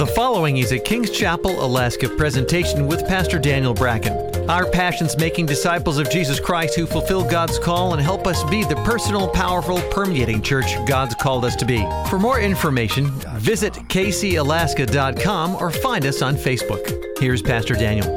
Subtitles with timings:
[0.00, 4.14] The following is a Kings Chapel, Alaska presentation with Pastor Daniel Bracken.
[4.48, 8.64] Our passion's making disciples of Jesus Christ who fulfill God's call and help us be
[8.64, 11.86] the personal, powerful, permeating church God's called us to be.
[12.08, 13.10] For more information,
[13.40, 17.18] visit kcalaska.com or find us on Facebook.
[17.18, 18.08] Here's Pastor Daniel.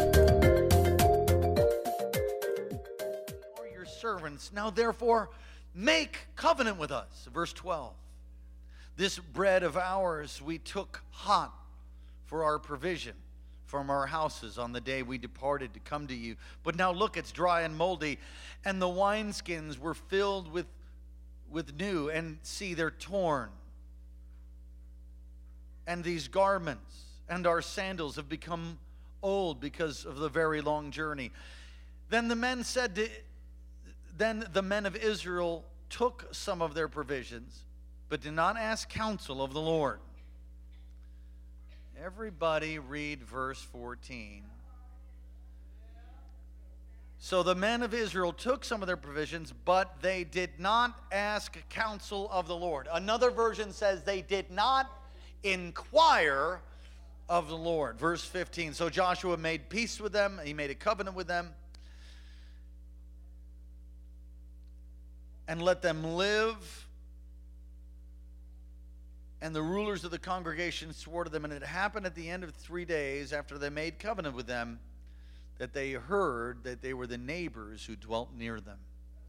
[3.57, 4.53] Or your servants.
[4.53, 5.31] Now, therefore,
[5.75, 7.27] make covenant with us.
[7.33, 7.93] Verse 12.
[8.95, 11.59] This bread of ours we took hot
[12.25, 13.15] for our provision
[13.73, 16.35] from our houses on the day we departed to come to you.
[16.63, 18.19] But now look, it's dry and moldy,
[18.63, 20.67] and the wineskins were filled with,
[21.49, 23.49] with new, and see, they're torn.
[25.87, 28.77] And these garments and our sandals have become
[29.23, 31.31] old because of the very long journey.
[32.09, 33.09] Then the men said to,
[34.15, 37.63] then the men of Israel took some of their provisions,
[38.07, 39.99] but did not ask counsel of the Lord.
[42.01, 44.43] Everybody read verse 14.
[47.19, 51.57] So the men of Israel took some of their provisions, but they did not ask
[51.69, 52.87] counsel of the Lord.
[52.91, 54.91] Another version says they did not
[55.43, 56.59] inquire
[57.29, 57.97] of the Lord.
[57.97, 58.73] Verse 15.
[58.73, 61.51] So Joshua made peace with them, he made a covenant with them,
[65.47, 66.82] and let them live
[69.43, 72.45] and the rulers of the congregation swore to them, and it happened at the end
[72.45, 74.79] of three days after they made covenant with them
[75.57, 78.77] that they heard that they were the neighbors who dwelt near them.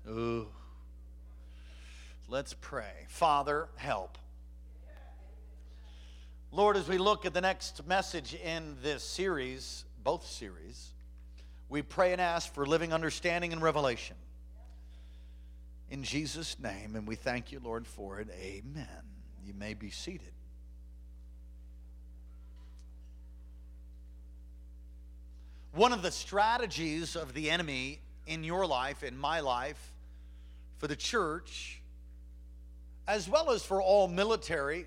[0.08, 0.46] Ooh.
[2.28, 2.92] Let's pray.
[3.08, 4.16] Father, help.
[6.52, 10.92] Lord, as we look at the next message in this series, both series,
[11.68, 14.14] we pray and ask for living understanding and revelation.
[15.90, 18.28] In Jesus' name, and we thank you, Lord, for it.
[18.30, 18.86] Amen.
[19.46, 20.32] You may be seated.
[25.72, 29.92] One of the strategies of the enemy in your life, in my life,
[30.78, 31.80] for the church,
[33.06, 34.86] as well as for all military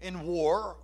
[0.00, 0.76] in war,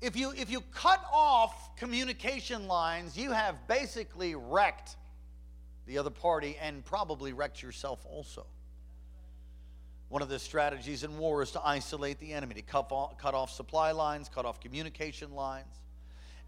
[0.00, 4.96] if you, if you cut off communication lines, you have basically wrecked
[5.86, 8.46] the other party and probably wrecked yourself also.
[10.08, 13.34] One of the strategies in war is to isolate the enemy, to cut off, cut
[13.34, 15.82] off supply lines, cut off communication lines.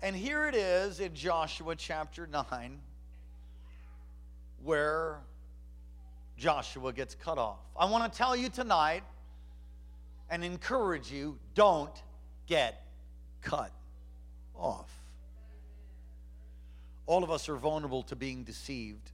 [0.03, 2.81] And here it is in Joshua chapter 9
[4.62, 5.21] where
[6.38, 7.59] Joshua gets cut off.
[7.78, 9.03] I want to tell you tonight
[10.31, 11.94] and encourage you don't
[12.47, 12.82] get
[13.42, 13.72] cut
[14.54, 14.91] off.
[17.06, 19.10] All of us are vulnerable to being deceived,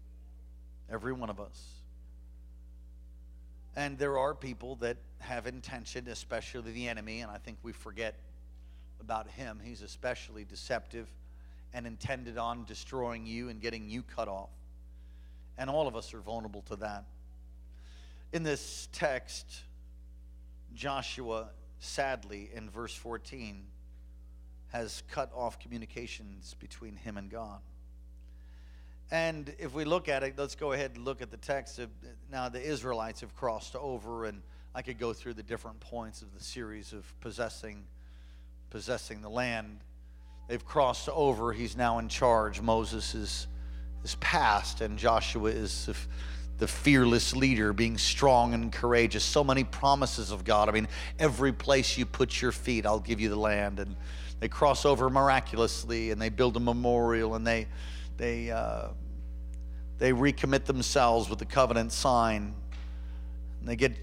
[0.90, 1.75] every one of us.
[3.76, 8.14] And there are people that have intention, especially the enemy, and I think we forget
[9.00, 9.60] about him.
[9.62, 11.08] He's especially deceptive
[11.74, 14.48] and intended on destroying you and getting you cut off.
[15.58, 17.04] And all of us are vulnerable to that.
[18.32, 19.46] In this text,
[20.74, 23.62] Joshua, sadly, in verse 14,
[24.68, 27.60] has cut off communications between him and God.
[29.10, 31.80] And if we look at it, let's go ahead and look at the text.
[32.30, 34.42] Now, the Israelites have crossed over, and
[34.74, 37.84] I could go through the different points of the series of possessing,
[38.70, 39.78] possessing the land.
[40.48, 41.52] They've crossed over.
[41.52, 42.60] He's now in charge.
[42.60, 43.46] Moses is,
[44.02, 45.88] is passed, and Joshua is
[46.58, 49.22] the fearless leader, being strong and courageous.
[49.22, 50.68] So many promises of God.
[50.68, 53.78] I mean, every place you put your feet, I'll give you the land.
[53.78, 53.94] And
[54.40, 57.68] they cross over miraculously, and they build a memorial, and they
[58.16, 58.88] they, uh,
[59.98, 62.54] they recommit themselves with the covenant sign.
[63.60, 63.96] And they get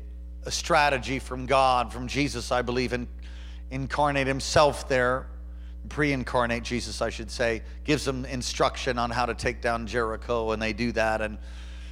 [0.45, 3.07] a strategy from God, from Jesus, I believe, and
[3.71, 5.27] incarnate himself there,
[5.89, 10.51] pre incarnate Jesus, I should say, gives them instruction on how to take down Jericho,
[10.51, 11.21] and they do that.
[11.21, 11.37] And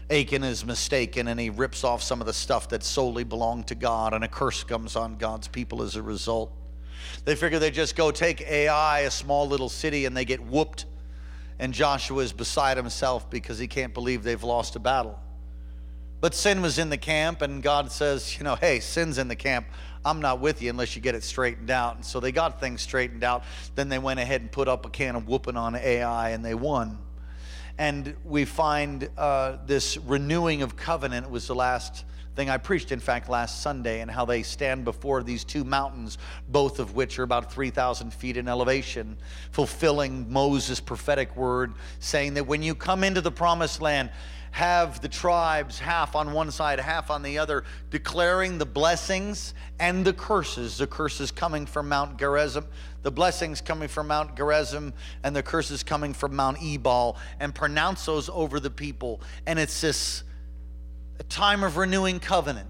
[0.10, 3.76] Achan is mistaken, and he rips off some of the stuff that solely belonged to
[3.76, 6.52] God, and a curse comes on God's people as a result.
[7.26, 10.86] They figure they just go take Ai, a small little city, and they get whooped
[11.62, 15.20] and Joshua is beside himself because he can't believe they've lost a battle.
[16.20, 19.36] But sin was in the camp, and God says, you know, hey, sin's in the
[19.36, 19.68] camp.
[20.04, 21.98] I'm not with you unless you get it straightened out.
[21.98, 23.44] And so they got things straightened out.
[23.76, 26.56] Then they went ahead and put up a can of whooping on Ai, and they
[26.56, 26.98] won.
[27.78, 32.06] And we find uh, this renewing of covenant was the last
[32.36, 36.18] thing I preached, in fact, last Sunday, and how they stand before these two mountains,
[36.48, 39.18] both of which are about 3,000 feet in elevation,
[39.52, 44.12] fulfilling Moses' prophetic word, saying that when you come into the promised land,
[44.52, 50.04] have the tribes half on one side, half on the other, declaring the blessings and
[50.04, 50.78] the curses.
[50.78, 52.68] The curses coming from Mount Gerizim,
[53.02, 54.94] the blessings coming from Mount Gerizim,
[55.24, 59.22] and the curses coming from Mount Ebal, and pronounce those over the people.
[59.46, 60.24] And it's this
[61.22, 62.68] a time of renewing covenant.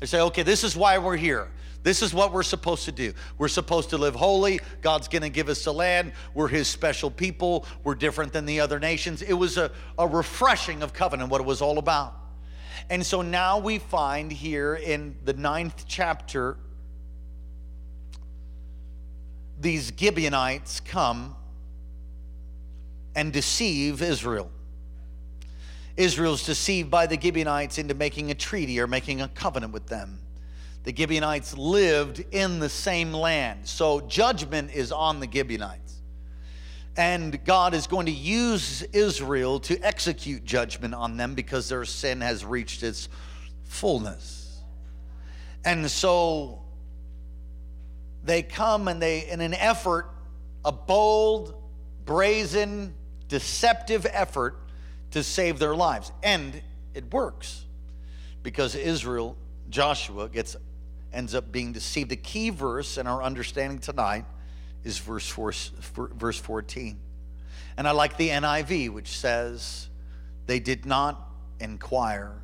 [0.00, 1.48] They say, okay, this is why we're here.
[1.82, 3.14] This is what we're supposed to do.
[3.38, 4.60] We're supposed to live holy.
[4.82, 6.12] God's going to give us the land.
[6.34, 7.64] We're His special people.
[7.84, 9.22] We're different than the other nations.
[9.22, 12.14] It was a, a refreshing of covenant, what it was all about.
[12.90, 16.58] And so now we find here in the ninth chapter,
[19.58, 21.34] these Gibeonites come
[23.14, 24.50] and deceive Israel.
[25.96, 30.20] Israel's deceived by the Gibeonites into making a treaty or making a covenant with them
[30.86, 33.66] the Gibeonites lived in the same land.
[33.66, 36.00] So judgment is on the Gibeonites.
[36.96, 42.20] And God is going to use Israel to execute judgment on them because their sin
[42.20, 43.08] has reached its
[43.64, 44.60] fullness.
[45.64, 46.62] And so
[48.22, 50.08] they come and they, in an effort,
[50.64, 51.60] a bold,
[52.04, 52.94] brazen,
[53.26, 54.56] deceptive effort
[55.16, 56.12] to save their lives.
[56.22, 56.60] And
[56.92, 57.64] it works
[58.42, 59.34] because Israel,
[59.70, 60.56] Joshua, gets
[61.10, 62.10] ends up being deceived.
[62.10, 64.26] The key verse in our understanding tonight
[64.84, 65.52] is verse, four,
[66.14, 66.98] verse 14.
[67.78, 69.88] And I like the NIV, which says,
[70.44, 71.30] They did not
[71.60, 72.34] inquire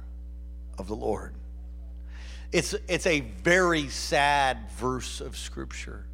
[0.78, 1.34] of the Lord.
[2.52, 6.06] It's, it's a very sad verse of Scripture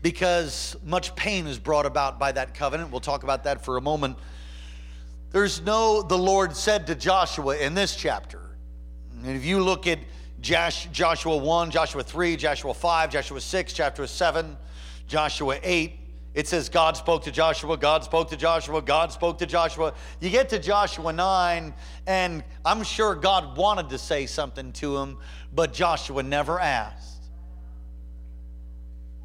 [0.00, 2.90] because much pain is brought about by that covenant.
[2.90, 4.16] We'll talk about that for a moment.
[5.32, 8.40] There's no, the Lord said to Joshua in this chapter.
[9.24, 9.98] And if you look at
[10.40, 14.56] Joshua 1, Joshua 3, Joshua 5, Joshua 6, chapter 7,
[15.08, 15.98] Joshua 8.
[16.34, 19.94] It says God spoke to Joshua, God spoke to Joshua, God spoke to Joshua.
[20.20, 21.74] You get to Joshua 9,
[22.06, 25.18] and I'm sure God wanted to say something to him,
[25.54, 27.24] but Joshua never asked.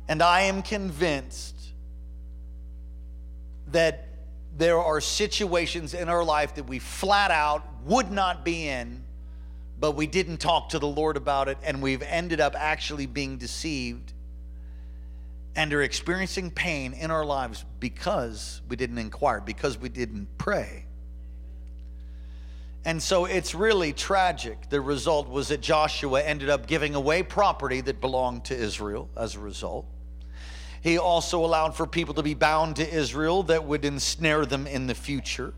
[0.10, 1.56] And I am convinced
[3.72, 4.07] that
[4.58, 9.04] there are situations in our life that we flat out would not be in
[9.80, 13.38] but we didn't talk to the Lord about it, and we've ended up actually being
[13.38, 14.14] deceived
[15.56, 20.86] and are experiencing pain in our lives because we didn't inquire, because we didn't pray.
[22.86, 24.70] And so it's really tragic.
[24.70, 29.36] The result was that Joshua ended up giving away property that belonged to Israel as
[29.36, 29.86] a result.
[30.88, 34.88] He also allowed for people to be bound to Israel that would ensnare them in
[34.88, 35.54] the future.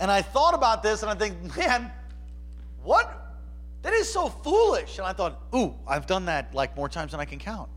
[0.00, 1.92] And I thought about this and I think, man,
[2.82, 3.36] what?
[3.82, 4.96] That is so foolish.
[4.96, 7.68] And I thought, ooh, I've done that like more times than I can count.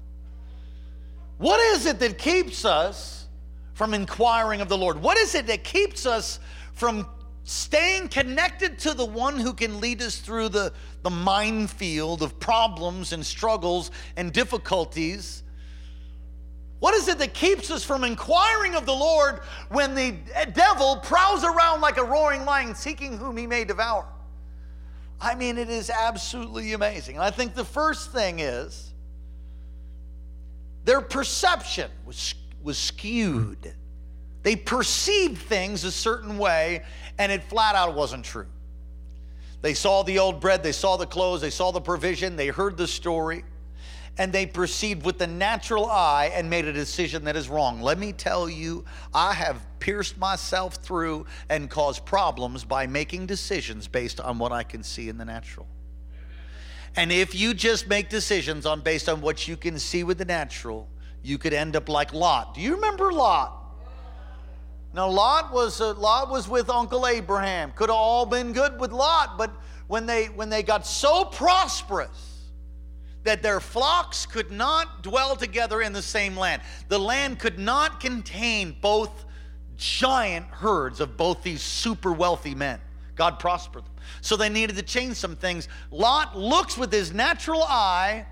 [1.38, 3.28] What is it that keeps us
[3.74, 5.01] from inquiring of the Lord?
[5.01, 6.40] What is it that keeps us
[6.72, 7.07] from
[7.44, 10.72] staying connected to the one who can lead us through the,
[11.04, 15.44] the minefield of problems and struggles and difficulties?
[16.80, 20.16] What is it that keeps us from inquiring of the Lord when the
[20.54, 24.06] devil prowls around like a roaring lion seeking whom he may devour?
[25.20, 27.16] I mean, it is absolutely amazing.
[27.16, 28.94] And I think the first thing is
[30.86, 32.34] their perception was,
[32.64, 33.74] was skewed.
[34.44, 36.84] They perceived things a certain way,
[37.18, 38.48] and it flat out wasn't true.
[39.62, 42.78] They saw the old bread, they saw the clothes, they saw the provision, they heard
[42.78, 43.44] the story
[44.19, 47.82] and they perceived with the natural eye and made a decision that is wrong.
[47.82, 53.88] Let me tell you, I have pierced myself through and caused problems by making decisions
[53.88, 55.67] based on what I can see in the natural.
[56.98, 60.25] And if you just make decisions on based on what you can see with the
[60.25, 60.89] natural,
[61.24, 62.55] you could end up like Lot.
[62.55, 63.55] Do you remember Lot?
[64.94, 67.72] Now Lot was uh, Lot was with Uncle Abraham.
[67.72, 69.51] Could have all been good with Lot, but
[69.88, 72.28] when they when they got so prosperous
[73.29, 76.63] that their flocks could not dwell together in the same land.
[76.88, 79.24] The land could not contain both
[79.77, 82.81] giant herds of both these super wealthy men.
[83.15, 83.91] God prospered them.
[84.21, 85.67] So they needed to change some things.
[85.91, 88.25] Lot looks with his natural eye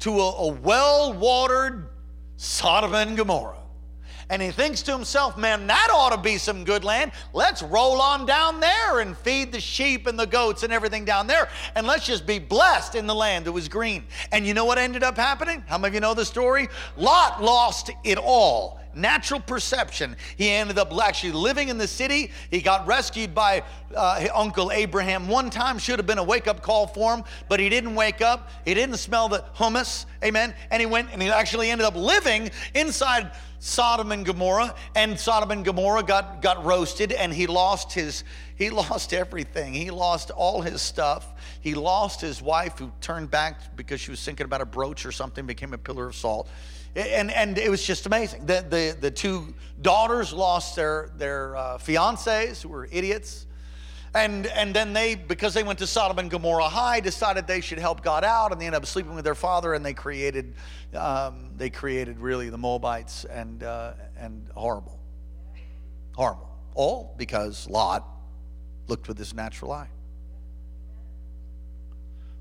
[0.00, 1.88] to a, a well watered
[2.36, 3.61] Sodom and Gomorrah
[4.32, 7.12] and he thinks to himself, man, that ought to be some good land.
[7.34, 11.26] Let's roll on down there and feed the sheep and the goats and everything down
[11.26, 11.50] there.
[11.74, 14.04] And let's just be blessed in the land that was green.
[14.32, 15.62] And you know what ended up happening?
[15.66, 16.68] How many of you know the story?
[16.96, 20.16] Lot lost it all natural perception.
[20.36, 22.30] He ended up actually living in the city.
[22.50, 23.62] He got rescued by
[23.94, 25.78] uh, Uncle Abraham one time.
[25.78, 28.50] Should have been a wake up call for him, but he didn't wake up.
[28.64, 30.06] He didn't smell the hummus.
[30.22, 30.54] Amen.
[30.70, 33.30] And he went and he actually ended up living inside
[33.64, 38.24] Sodom and Gomorrah, and Sodom and Gomorrah got, got roasted, and he lost his
[38.56, 39.72] he lost everything.
[39.72, 41.32] He lost all his stuff.
[41.60, 45.12] He lost his wife, who turned back because she was thinking about a brooch or
[45.12, 46.48] something, became a pillar of salt.
[46.96, 48.46] And, and it was just amazing.
[48.46, 53.46] The, the, the two daughters lost their, their uh, fiancés, who were idiots.
[54.14, 57.78] And, and then they, because they went to Sodom and Gomorrah High, decided they should
[57.78, 60.54] help God out, and they ended up sleeping with their father, and they created,
[60.94, 65.00] um, they created really the Moabites, and, uh, and horrible,
[66.14, 66.50] horrible.
[66.74, 68.06] All because Lot
[68.86, 69.88] looked with his natural eye.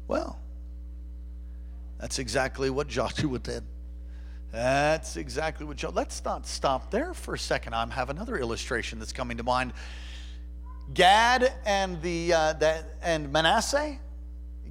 [0.08, 0.40] Well,
[2.00, 3.64] that's exactly what Joshua did.
[4.52, 5.96] That's exactly what Joshua.
[5.96, 7.74] Let's not stop there for a second.
[7.74, 9.72] I have another illustration that's coming to mind.
[10.94, 13.98] Gad and the, uh, the and Manasseh,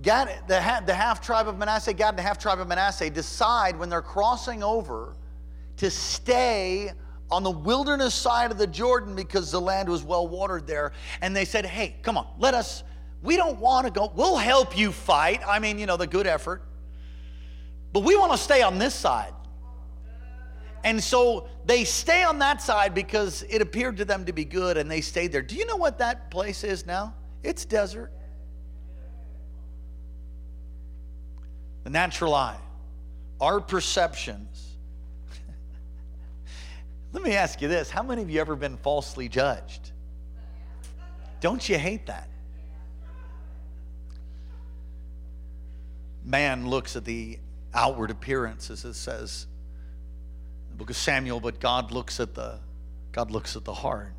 [0.03, 3.79] Gad, the, the half tribe of Manasseh, Gad and the half tribe of Manasseh decide
[3.79, 5.15] when they're crossing over
[5.77, 6.93] to stay
[7.31, 10.93] on the wilderness side of the Jordan because the land was well watered there.
[11.21, 12.83] And they said, Hey, come on, let us,
[13.23, 15.41] we don't want to go, we'll help you fight.
[15.47, 16.63] I mean, you know, the good effort.
[17.93, 19.33] But we want to stay on this side.
[20.83, 24.77] And so they stay on that side because it appeared to them to be good
[24.77, 25.43] and they stayed there.
[25.43, 27.15] Do you know what that place is now?
[27.43, 28.13] It's desert.
[31.85, 32.59] The natural eye,
[33.41, 34.77] our perceptions.
[37.13, 39.93] Let me ask you this how many of you ever been falsely judged?
[41.41, 42.29] Don't you hate that?
[46.23, 47.39] Man looks at the
[47.73, 49.47] outward appearances, it says
[50.81, 52.59] book of Samuel, but God looks at the
[53.13, 54.15] God looks at the heart.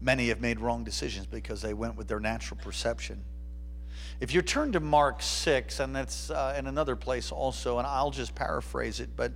[0.00, 3.22] Many have made wrong decisions because they went with their natural perception.
[4.18, 8.10] If you turn to Mark 6, and that's uh, in another place also, and I'll
[8.10, 9.30] just paraphrase it, but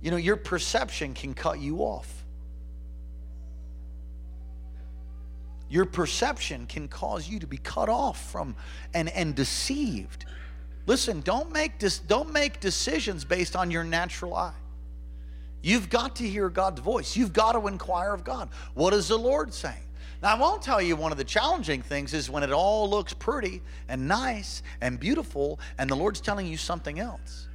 [0.00, 2.19] you know, your perception can cut you off.
[5.70, 8.56] Your perception can cause you to be cut off from
[8.92, 10.26] and, and deceived.
[10.86, 14.52] Listen, don't make, dis, don't make decisions based on your natural eye.
[15.62, 17.16] You've got to hear God's voice.
[17.16, 18.48] You've got to inquire of God.
[18.74, 19.84] What is the Lord saying?
[20.22, 23.12] Now, I won't tell you one of the challenging things is when it all looks
[23.12, 27.46] pretty and nice and beautiful, and the Lord's telling you something else.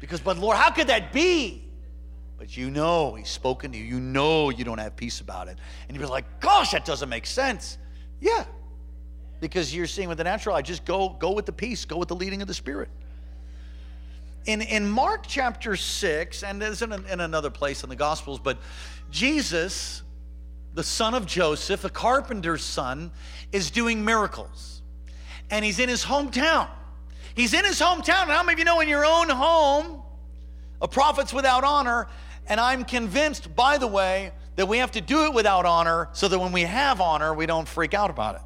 [0.00, 1.67] Because, but Lord, how could that be?
[2.38, 3.84] But you know he's spoken to you.
[3.84, 5.58] You know you don't have peace about it.
[5.88, 7.78] And you're like, gosh, that doesn't make sense.
[8.20, 8.44] Yeah.
[9.40, 10.62] Because you're seeing with the natural eye.
[10.62, 12.88] Just go, go with the peace, go with the leading of the Spirit.
[14.46, 18.56] In, in Mark chapter 6, and there's in, in another place in the Gospels, but
[19.10, 20.02] Jesus,
[20.74, 23.10] the son of Joseph, a carpenter's son,
[23.50, 24.82] is doing miracles.
[25.50, 26.68] And he's in his hometown.
[27.34, 28.26] He's in his hometown.
[28.26, 30.02] How many of you know in your own home,
[30.80, 32.06] a prophet's without honor,
[32.48, 36.26] and I'm convinced, by the way, that we have to do it without honor so
[36.28, 38.42] that when we have honor, we don't freak out about it.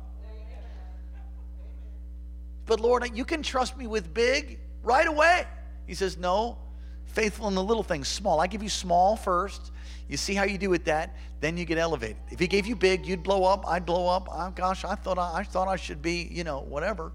[2.66, 5.46] But Lord, you can trust me with big right away.
[5.86, 6.58] He says, No,
[7.06, 8.40] faithful in the little things, small.
[8.40, 9.72] I give you small first.
[10.08, 12.18] You see how you do with that, then you get elevated.
[12.30, 13.66] If he gave you big, you'd blow up.
[13.66, 14.28] I'd blow up.
[14.30, 17.12] Oh gosh, I thought I, I thought I should be, you know, whatever.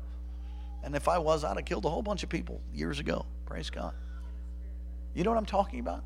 [0.83, 3.25] And if I was, I'd have killed a whole bunch of people years ago.
[3.45, 3.93] Praise God.
[5.13, 6.03] You know what I'm talking about?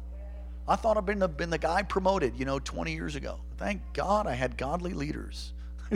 [0.68, 3.40] I thought I'd been the, been the guy promoted, you know, 20 years ago.
[3.58, 5.54] Thank God I had godly leaders.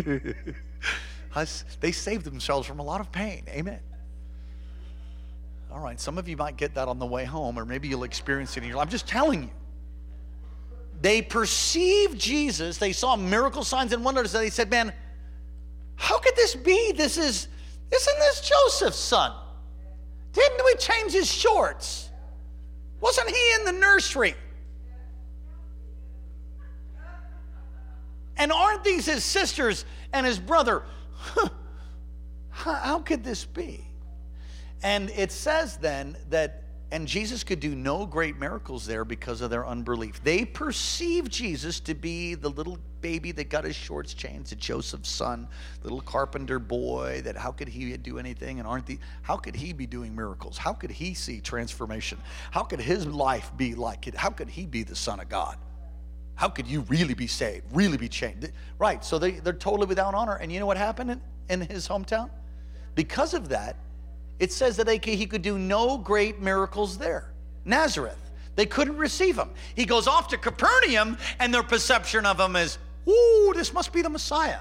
[1.35, 1.45] I,
[1.79, 3.43] they saved themselves from a lot of pain.
[3.49, 3.79] Amen.
[5.71, 8.03] All right, some of you might get that on the way home, or maybe you'll
[8.05, 8.85] experience it in your life.
[8.85, 9.49] I'm just telling you.
[11.01, 14.93] They perceived Jesus, they saw miracle signs and wonders, and they said, Man,
[15.97, 16.93] how could this be?
[16.93, 17.47] This is,
[17.93, 19.33] isn't this Joseph's son?
[20.31, 22.09] Didn't we change his shorts?
[23.01, 24.35] Wasn't he in the nursery?
[28.37, 30.83] And aren't these his sisters and his brother?
[32.49, 33.85] How could this be?
[34.83, 39.49] And it says then that, and Jesus could do no great miracles there because of
[39.49, 40.23] their unbelief.
[40.23, 45.09] They perceived Jesus to be the little baby that got his shorts changed to Joseph's
[45.09, 45.47] son,
[45.83, 48.59] little carpenter boy, that how could he do anything?
[48.59, 50.57] And aren't the, how could he be doing miracles?
[50.57, 52.17] How could he see transformation?
[52.51, 54.15] How could his life be like it?
[54.15, 55.57] How could he be the son of God?
[56.35, 58.51] How could you really be saved, really be changed?
[58.77, 60.35] Right, so they, they're totally without honor.
[60.35, 61.11] And you know what happened?
[61.11, 62.29] in in his hometown?
[62.95, 63.77] Because of that,
[64.39, 67.31] it says that they, he could do no great miracles there.
[67.63, 68.19] Nazareth.
[68.55, 69.49] They couldn't receive him.
[69.75, 72.77] He goes off to Capernaum, and their perception of him is,
[73.07, 74.59] ooh, this must be the Messiah.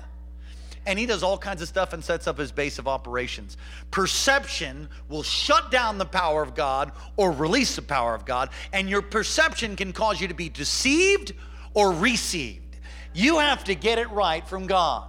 [0.86, 3.56] And he does all kinds of stuff and sets up his base of operations.
[3.90, 8.90] Perception will shut down the power of God or release the power of God, and
[8.90, 11.32] your perception can cause you to be deceived
[11.74, 12.76] or received.
[13.12, 15.08] You have to get it right from God.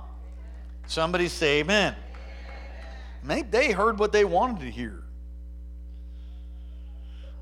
[0.87, 1.95] Somebody say amen.
[3.23, 5.03] Maybe they heard what they wanted to hear.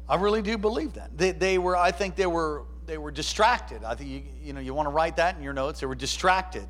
[0.08, 1.18] I really do believe that.
[1.18, 3.84] They, they were, I think they were, they were distracted.
[3.84, 5.80] I think you, you know, you want to write that in your notes.
[5.80, 6.68] They were distracted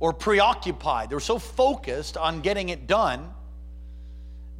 [0.00, 1.10] or preoccupied.
[1.10, 3.32] They were so focused on getting it done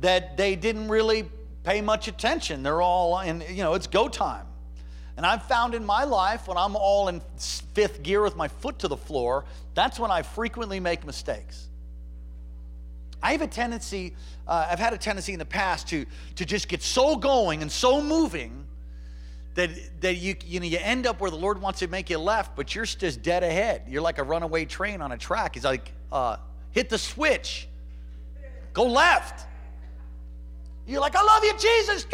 [0.00, 1.28] that they didn't really
[1.64, 2.62] pay much attention.
[2.62, 4.46] They're all in, you know, it's go time.
[5.16, 7.20] And I've found in my life when I'm all in
[7.74, 11.68] fifth gear with my foot to the floor, that's when I frequently make mistakes.
[13.22, 14.14] I have a tendency,
[14.48, 17.70] uh, I've had a tendency in the past to, to just get so going and
[17.70, 18.66] so moving
[19.54, 22.18] that, that you, you, know, you end up where the Lord wants to make you
[22.18, 23.82] left, but you're just dead ahead.
[23.86, 25.54] You're like a runaway train on a track.
[25.54, 26.38] He's like, uh,
[26.72, 27.68] hit the switch,
[28.72, 29.46] go left.
[30.92, 32.04] You're like, I love you, Jesus.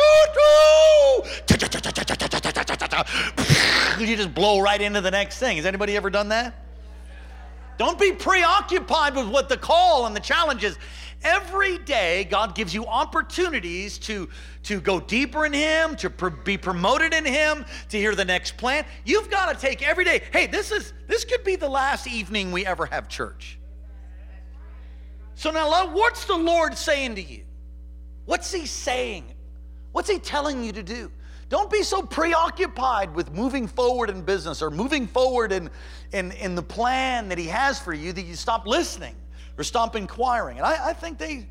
[3.99, 5.57] You just blow right into the next thing.
[5.57, 6.55] Has anybody ever done that?
[7.77, 10.79] Don't be preoccupied with what the call and the challenge is.
[11.25, 14.29] Every day, God gives you opportunities to,
[14.63, 18.57] to go deeper in Him, to pr- be promoted in Him, to hear the next
[18.57, 18.85] plan.
[19.05, 20.23] You've got to take every day.
[20.33, 23.59] Hey, this is this could be the last evening we ever have church.
[25.35, 27.43] So now, what's the Lord saying to you?
[28.29, 29.25] What's He saying?
[29.93, 31.11] What's He telling you to do?
[31.49, 35.71] Don't be so preoccupied with moving forward in business or moving forward in,
[36.13, 39.15] in, in the plan that He has for you that you stop listening
[39.57, 40.59] or stop inquiring.
[40.59, 41.47] And I, I think they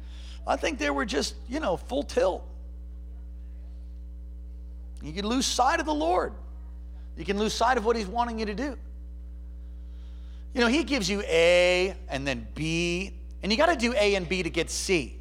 [0.46, 2.48] I think they were just, you know, full tilt.
[5.02, 6.34] You can lose sight of the Lord.
[7.18, 8.78] You can lose sight of what He's wanting you to do.
[10.54, 14.14] You know, He gives you A and then B, and you got to do A
[14.14, 15.17] and B to get C.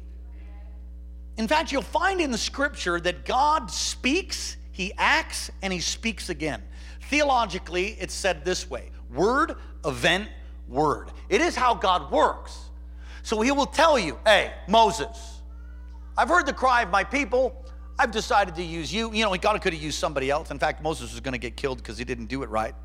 [1.37, 6.29] In fact, you'll find in the scripture that God speaks, He acts, and He speaks
[6.29, 6.63] again.
[7.03, 10.27] Theologically, it's said this way word, event,
[10.67, 11.11] word.
[11.29, 12.59] It is how God works.
[13.23, 15.41] So He will tell you, hey, Moses,
[16.17, 17.63] I've heard the cry of my people.
[17.99, 19.11] I've decided to use you.
[19.11, 20.51] You know, God could have used somebody else.
[20.51, 22.75] In fact, Moses was going to get killed because he didn't do it right.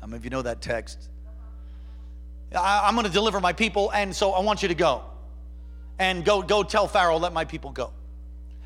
[0.00, 1.08] How many of you know that text?
[2.54, 5.02] I, am going to deliver my people, and so I want you to go.
[5.98, 7.92] And go, go tell Pharaoh, let my people go.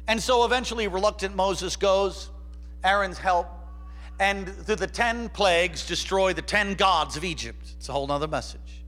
[0.07, 2.31] And so eventually, reluctant Moses goes,
[2.85, 3.47] Aaron's help,
[4.19, 7.75] and through the 10 plagues, destroy the 10 gods of Egypt.
[7.77, 8.85] It's a whole other message.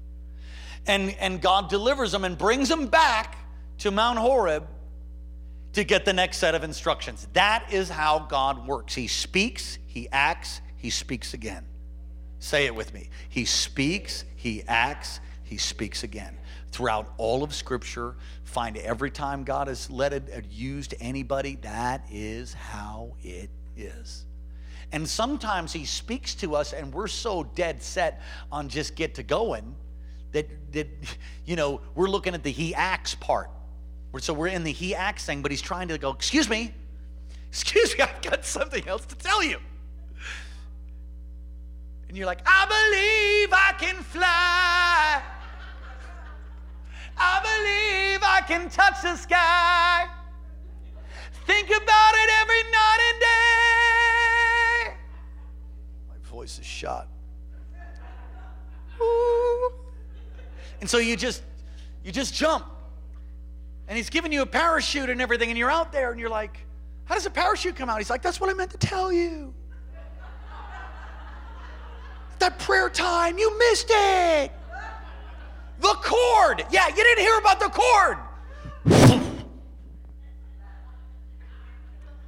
[0.86, 3.36] And, and God delivers them and brings them back
[3.78, 4.66] to Mount Horeb
[5.72, 7.26] to get the next set of instructions.
[7.32, 8.94] That is how God works.
[8.94, 11.64] He speaks, He acts, He speaks again.
[12.38, 13.08] Say it with me.
[13.28, 16.36] He speaks, He acts, He speaks again.
[16.74, 22.52] Throughout all of Scripture, find every time God has let it used anybody, that is
[22.52, 24.24] how it is.
[24.90, 29.22] And sometimes He speaks to us, and we're so dead set on just get to
[29.22, 29.74] going
[30.32, 30.88] that, that
[31.44, 33.50] you know, we're looking at the He acts part.
[34.20, 36.72] So we're in the he acts thing, but he's trying to go, excuse me,
[37.48, 39.58] excuse me, I've got something else to tell you.
[42.08, 45.22] And you're like, I believe I can fly.
[47.16, 50.06] I believe I can touch the sky.
[51.46, 54.96] Think about it every night and day.
[56.08, 57.08] My voice is shot.
[59.00, 59.72] Ooh.
[60.80, 61.42] And so you just
[62.02, 62.66] you just jump
[63.88, 66.58] and he's giving you a parachute and everything, and you're out there and you're like,
[67.04, 67.98] How does a parachute come out?
[67.98, 69.52] He's like, That's what I meant to tell you.
[72.38, 74.52] that prayer time, you missed it.
[75.84, 76.64] The cord.
[76.70, 78.16] Yeah, you didn't hear about the cord.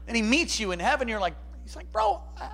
[0.07, 1.09] and he meets you in heaven.
[1.09, 1.33] You're like,
[1.65, 2.51] He's like, Bro, I,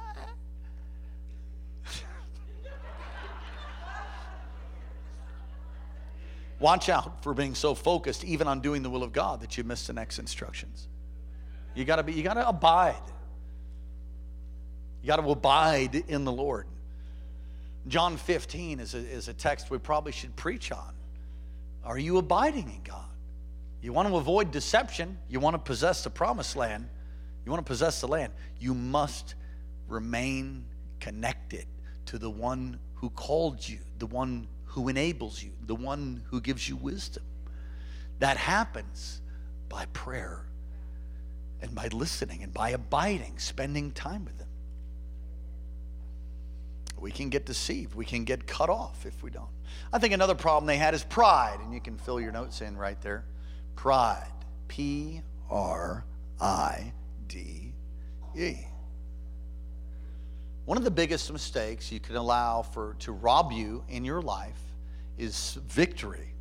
[6.60, 9.64] Watch out for being so focused even on doing the will of God that you
[9.64, 10.86] miss the next instructions.
[11.74, 12.94] You gotta be, you gotta abide.
[15.02, 16.68] You gotta abide in the Lord.
[17.88, 20.94] John 15 is a, is a text we probably should preach on.
[21.84, 23.04] Are you abiding in God?
[23.82, 25.18] You want to avoid deception.
[25.28, 26.88] You want to possess the promised land.
[27.44, 28.32] You want to possess the land.
[28.60, 29.34] You must
[29.88, 30.64] remain
[31.00, 31.66] connected
[32.06, 36.68] to the one who called you, the one who enables you, the one who gives
[36.68, 37.24] you wisdom.
[38.20, 39.20] That happens
[39.68, 40.46] by prayer
[41.60, 44.46] and by listening and by abiding, spending time with Him.
[47.02, 47.96] We can get deceived.
[47.96, 49.50] We can get cut off if we don't.
[49.92, 52.76] I think another problem they had is pride, and you can fill your notes in
[52.76, 53.24] right there.
[53.74, 54.30] Pride.
[54.68, 56.04] P R
[56.40, 56.92] I
[57.26, 57.74] D
[58.38, 58.56] E.
[60.64, 64.60] One of the biggest mistakes you can allow for to rob you in your life
[65.18, 66.32] is victory.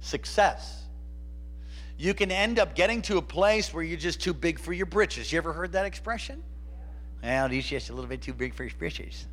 [0.00, 0.82] Success.
[1.96, 4.86] You can end up getting to a place where you're just too big for your
[4.86, 5.32] britches.
[5.32, 6.42] You ever heard that expression?
[7.26, 9.26] Well, he's just a little bit too big for his britches.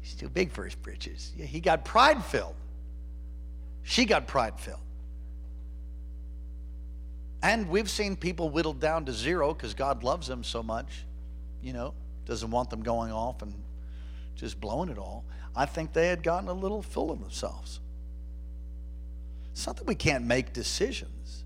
[0.00, 1.34] He's too big for his britches.
[1.36, 2.54] Yeah, he got pride filled.
[3.82, 4.80] She got pride filled.
[7.42, 11.04] And we've seen people whittled down to zero because God loves them so much,
[11.62, 11.92] you know,
[12.24, 13.52] doesn't want them going off and
[14.34, 15.26] just blowing it all.
[15.54, 17.80] I think they had gotten a little full of themselves.
[19.52, 21.44] It's not that we can't make decisions.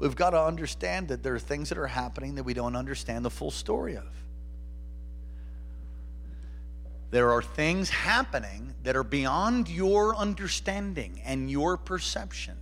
[0.00, 3.24] We've got to understand that there are things that are happening that we don't understand
[3.24, 4.08] the full story of.
[7.14, 12.56] There are things happening that are beyond your understanding and your perception.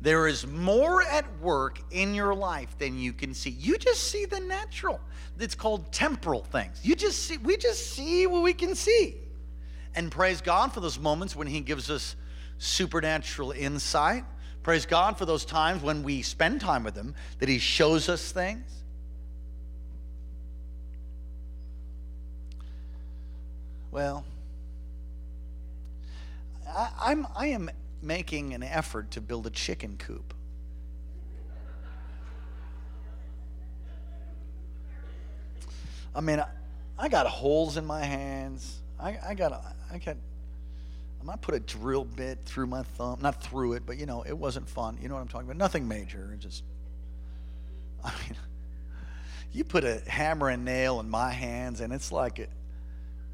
[0.00, 3.50] There is more at work in your life than you can see.
[3.50, 5.02] You just see the natural.
[5.38, 6.80] It's called temporal things.
[6.82, 9.16] You just see we just see what we can see.
[9.94, 12.16] And praise God for those moments when he gives us
[12.56, 14.24] supernatural insight.
[14.62, 18.32] Praise God for those times when we spend time with him that he shows us
[18.32, 18.79] things.
[23.90, 24.24] Well,
[26.68, 27.70] I, I'm, I am
[28.02, 30.32] making an effort to build a chicken coop.
[36.14, 36.46] I mean, I,
[36.98, 38.80] I got holes in my hands.
[38.98, 39.52] I, I got,
[39.92, 40.16] I got,
[41.20, 44.22] I might put a drill bit through my thumb, not through it, but you know,
[44.22, 44.98] it wasn't fun.
[45.00, 45.56] You know what I'm talking about?
[45.56, 46.36] Nothing major.
[46.38, 46.62] Just,
[48.04, 48.36] I mean,
[49.52, 52.48] you put a hammer and nail in my hands, and it's like,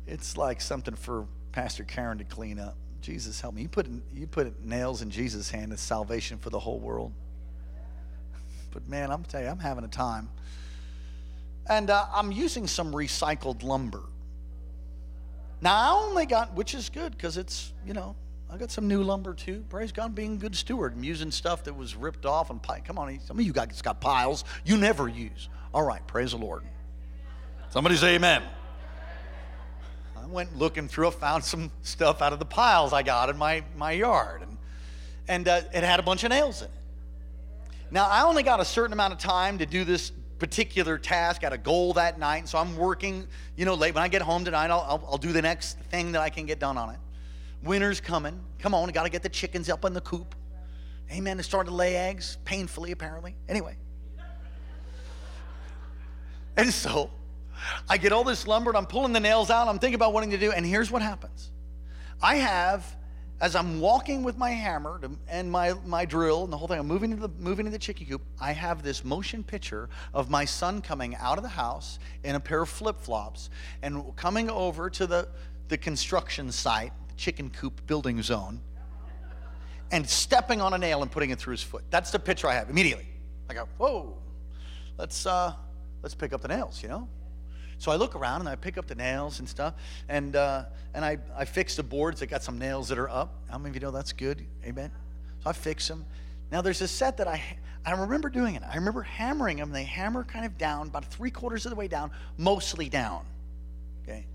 [0.07, 2.77] it's like something for Pastor Karen to clean up.
[3.01, 3.62] Jesus help me.
[3.62, 7.12] You put you put nails in Jesus' hand It's salvation for the whole world.
[8.73, 10.29] But man, I'm tell you, I'm having a time.
[11.69, 14.03] And uh, I'm using some recycled lumber.
[15.61, 18.16] Now I only got, which is good because it's you know
[18.51, 19.64] I got some new lumber too.
[19.69, 20.95] Praise God, being a good steward.
[20.95, 24.01] I'm using stuff that was ripped off and come on, some of you guys got
[24.01, 25.49] piles you never use.
[25.73, 26.62] All right, praise the Lord.
[27.71, 28.42] Somebody say Amen.
[30.27, 33.39] I went looking through, I found some stuff out of the piles I got in
[33.39, 34.43] my, my yard.
[34.43, 34.57] And,
[35.29, 36.73] and uh, it had a bunch of nails in it.
[37.93, 40.11] Now, I only got a certain amount of time to do this
[40.41, 41.43] particular task.
[41.43, 42.49] Had a goal that night.
[42.49, 43.95] So I'm working, you know, late.
[43.95, 46.45] When I get home tonight, I'll, I'll, I'll do the next thing that I can
[46.45, 46.99] get done on it.
[47.62, 48.41] Winter's coming.
[48.59, 50.35] Come on, got to get the chickens up in the coop.
[51.12, 51.37] Amen.
[51.37, 53.37] They're starting to lay eggs, painfully, apparently.
[53.49, 53.77] Anyway.
[56.57, 57.11] And so
[57.88, 59.69] I get all this lumber and I'm pulling the nails out.
[59.69, 61.51] I'm thinking about wanting to do, and here's what happens.
[62.23, 62.97] I have,
[63.40, 66.87] as I'm walking with my hammer and my, my drill and the whole thing, I'm
[66.87, 68.23] moving to the moving to the chicken coop.
[68.40, 72.40] I have this motion picture of my son coming out of the house in a
[72.40, 73.51] pair of flip flops
[73.83, 75.29] and coming over to the,
[75.69, 78.61] the construction site, the chicken coop building zone,
[79.90, 81.85] and stepping on a nail and putting it through his foot.
[81.90, 83.07] That's the picture I have immediately.
[83.51, 84.16] I go, whoa,
[84.97, 85.53] let's uh,
[86.03, 87.09] let's pick up the nails, you know.
[87.79, 89.75] So I look around and I pick up the nails and stuff,
[90.09, 93.35] and uh, and I, I fix the boards that got some nails that are up.
[93.51, 94.45] How many of you know that's good?
[94.65, 94.91] Amen.
[95.43, 96.05] So I fix them.
[96.51, 97.43] Now there's a set that I
[97.85, 98.62] I remember doing it.
[98.69, 99.71] I remember hammering them.
[99.71, 103.25] They hammer kind of down, about three quarters of the way down, mostly down.
[104.03, 104.27] Okay.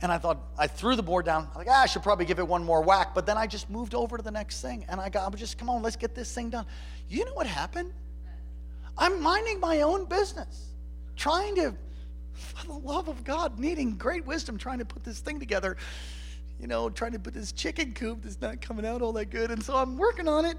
[0.00, 1.48] And I thought I threw the board down.
[1.54, 3.14] I like, ah, I should probably give it one more whack.
[3.14, 5.58] But then I just moved over to the next thing, and I got I just
[5.58, 6.64] come on, let's get this thing done.
[7.08, 7.92] You know what happened?
[8.96, 10.68] I'm minding my own business,
[11.16, 11.74] trying to
[12.38, 15.76] for the love of God, needing great wisdom, trying to put this thing together,
[16.58, 19.50] you know, trying to put this chicken coop that's not coming out all that good.
[19.50, 20.56] And so I'm working on it.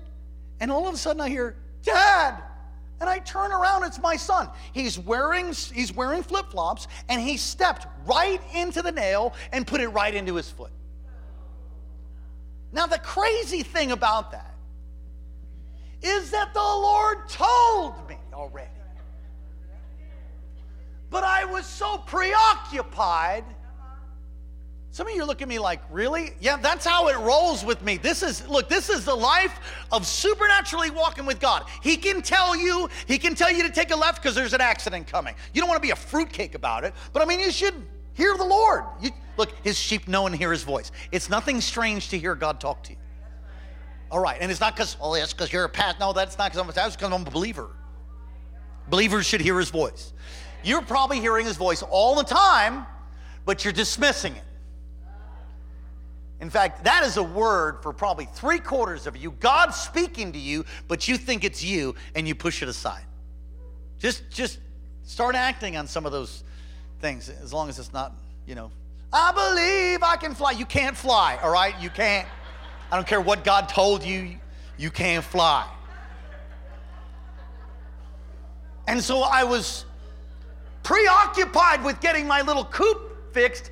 [0.59, 2.43] And all of a sudden I hear, Dad!
[3.01, 4.49] And I turn around, it's my son.
[4.73, 9.87] He's wearing, he's wearing flip-flops, and he stepped right into the nail and put it
[9.87, 10.71] right into his foot.
[12.73, 14.53] Now, the crazy thing about that
[16.01, 18.69] is that the Lord told me already.
[21.09, 23.43] But I was so preoccupied.
[24.91, 26.31] Some of you look at me like, really?
[26.39, 27.97] Yeah, that's how it rolls with me.
[27.97, 29.59] This is, look, this is the life
[29.91, 31.65] of supernaturally walking with God.
[31.81, 34.61] He can tell you, He can tell you to take a left because there's an
[34.61, 35.35] accident coming.
[35.53, 37.75] You don't want to be a fruitcake about it, but I mean, you should
[38.13, 38.83] hear the Lord.
[39.01, 40.91] You, Look, his sheep know and hear his voice.
[41.13, 42.97] It's nothing strange to hear God talk to you.
[44.11, 46.01] All right, and it's not because, oh, that's because you're a pastor.
[46.01, 47.69] No, that's not because I'm, that's because I'm a believer.
[48.89, 50.11] Believers should hear his voice.
[50.63, 52.85] You're probably hearing his voice all the time,
[53.45, 54.43] but you're dismissing it.
[56.41, 59.31] In fact, that is a word for probably three quarters of you.
[59.31, 63.03] God's speaking to you, but you think it's you and you push it aside.
[63.99, 64.59] Just, just
[65.03, 66.43] start acting on some of those
[67.01, 68.13] things as long as it's not,
[68.45, 68.71] you know,
[69.11, 70.51] I believe I can fly.
[70.51, 71.73] You can't fly, all right?
[71.81, 72.27] You can't.
[72.91, 74.37] I don't care what God told you,
[74.77, 75.67] you can't fly.
[78.87, 79.85] And so I was
[80.89, 83.69] preoccupied with getting my little coop fixed,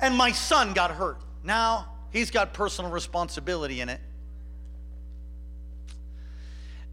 [0.00, 1.20] and my son got hurt.
[1.44, 4.00] Now he's got personal responsibility in it.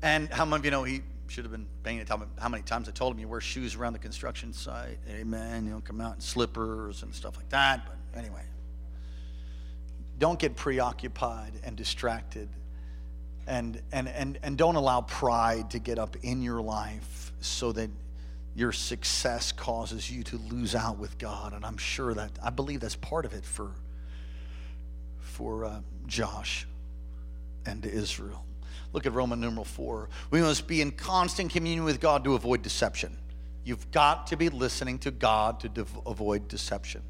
[0.03, 2.87] And how many of you know he should have been paying attention how many times
[2.87, 4.99] I told him you wear shoes around the construction site.
[5.09, 5.65] Amen.
[5.65, 7.87] You don't come out in slippers and stuff like that.
[7.87, 8.43] But anyway,
[10.19, 12.49] don't get preoccupied and distracted.
[13.47, 17.89] And, and, and, and don't allow pride to get up in your life so that
[18.55, 21.53] your success causes you to lose out with God.
[21.53, 23.71] And I'm sure that, I believe that's part of it for,
[25.19, 26.65] for uh, Josh
[27.65, 28.45] and Israel.
[28.93, 30.07] Look at Roman numeral 4.
[30.31, 33.17] We must be in constant communion with God to avoid deception.
[33.65, 37.01] You've got to be listening to God to de- avoid deception.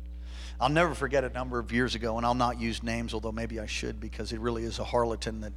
[0.59, 3.59] I'll never forget a number of years ago, and I'll not use names, although maybe
[3.59, 5.51] I should, because he really is a harlatan that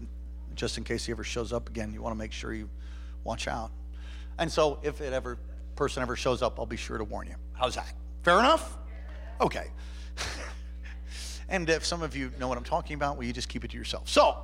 [0.55, 2.69] just in case he ever shows up again, you want to make sure you
[3.25, 3.71] watch out.
[4.39, 5.39] And so if it ever
[5.79, 7.37] person ever shows up, I'll be sure to warn you.
[7.53, 7.95] How's that?
[8.25, 8.77] Fair enough?
[9.41, 9.69] Okay.
[11.49, 13.71] and if some of you know what I'm talking about, will you just keep it
[13.71, 14.09] to yourself?
[14.09, 14.39] So,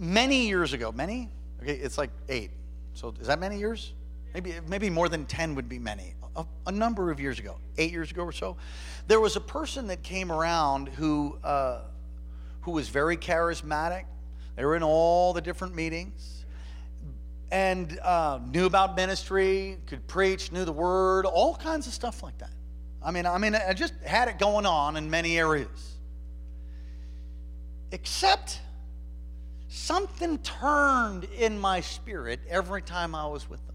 [0.00, 1.30] many years ago, many?
[1.62, 2.50] Okay, it's like eight.
[2.94, 3.92] So is that many years?
[4.34, 6.14] Maybe, maybe more than 10 would be many.
[6.34, 8.56] A, a number of years ago, eight years ago or so,
[9.06, 11.82] there was a person that came around who, uh,
[12.62, 14.06] who was very charismatic.
[14.56, 16.33] They were in all the different meetings
[17.50, 22.38] and uh, knew about ministry, could preach, knew the word, all kinds of stuff like
[22.38, 22.52] that.
[23.02, 25.96] I mean, I mean, I just had it going on in many areas.
[27.92, 28.60] Except
[29.68, 33.74] something turned in my spirit every time I was with them.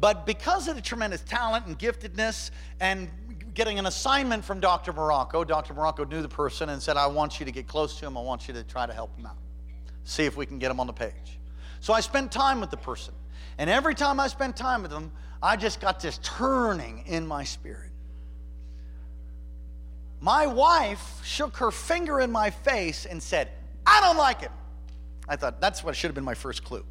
[0.00, 3.10] But because of the tremendous talent and giftedness and
[3.54, 4.92] getting an assignment from Dr.
[4.92, 5.74] Morocco, Dr.
[5.74, 8.16] Morocco knew the person and said, I want you to get close to him.
[8.16, 9.36] I want you to try to help him out.
[10.04, 11.37] See if we can get him on the page.
[11.80, 13.14] So I spent time with the person.
[13.58, 15.10] And every time I spent time with them,
[15.42, 17.90] I just got this turning in my spirit.
[20.20, 23.48] My wife shook her finger in my face and said,
[23.86, 24.52] I don't like him.
[25.28, 26.84] I thought that's what should have been my first clue.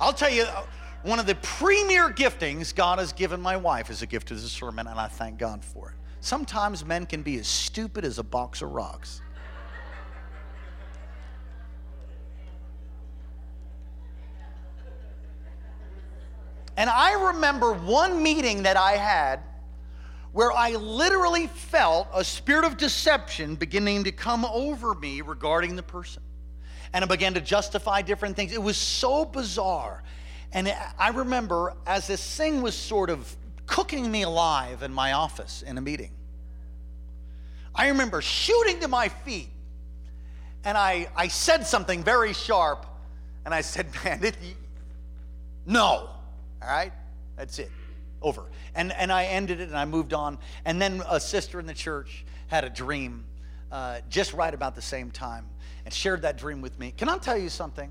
[0.00, 0.64] I'll tell you, uh,
[1.02, 4.88] one of the premier giftings God has given my wife is a gift of discernment,
[4.88, 5.96] and I thank God for it.
[6.20, 9.20] Sometimes men can be as stupid as a box of rocks.
[16.76, 19.40] And I remember one meeting that I had
[20.32, 25.82] where I literally felt a spirit of deception beginning to come over me regarding the
[25.82, 26.22] person
[26.92, 28.52] and I began to justify different things.
[28.52, 30.02] It was so bizarre.
[30.52, 33.34] And I remember as this thing was sort of
[33.66, 36.12] cooking me alive in my office in a meeting,
[37.74, 39.48] I remember shooting to my feet
[40.64, 42.86] and I, I said something very sharp
[43.44, 44.36] and I said, Man, it,
[45.64, 46.10] no.
[46.62, 46.92] All right?
[47.36, 47.70] That's it.
[48.20, 48.44] Over.
[48.74, 50.38] And, and I ended it and I moved on.
[50.64, 53.24] And then a sister in the church had a dream
[53.70, 55.46] uh, just right about the same time
[55.84, 56.92] and shared that dream with me.
[56.96, 57.90] Can I tell you something?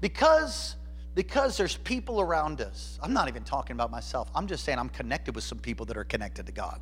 [0.00, 0.76] Because
[1.16, 2.98] because there's people around us.
[3.02, 4.30] I'm not even talking about myself.
[4.34, 6.78] I'm just saying I'm connected with some people that are connected to God.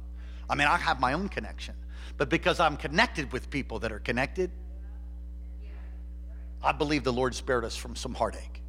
[0.50, 1.76] I mean, I have my own connection.
[2.16, 4.50] But because I'm connected with people that are connected,
[6.60, 8.60] I believe the Lord spared us from some heartache.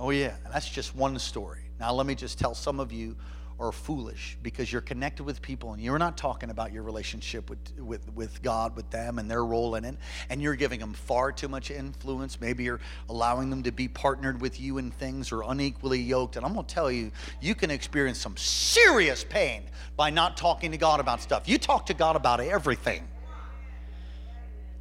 [0.00, 0.34] Oh, yeah.
[0.50, 1.60] That's just one story.
[1.78, 3.16] Now, let me just tell some of you
[3.58, 7.58] are foolish because you're connected with people and you're not talking about your relationship with,
[7.78, 9.98] with, with God, with them, and their role in it.
[10.30, 12.40] And you're giving them far too much influence.
[12.40, 16.36] Maybe you're allowing them to be partnered with you in things or unequally yoked.
[16.36, 19.64] And I'm going to tell you, you can experience some serious pain
[19.96, 21.46] by not talking to God about stuff.
[21.46, 23.06] You talk to God about everything.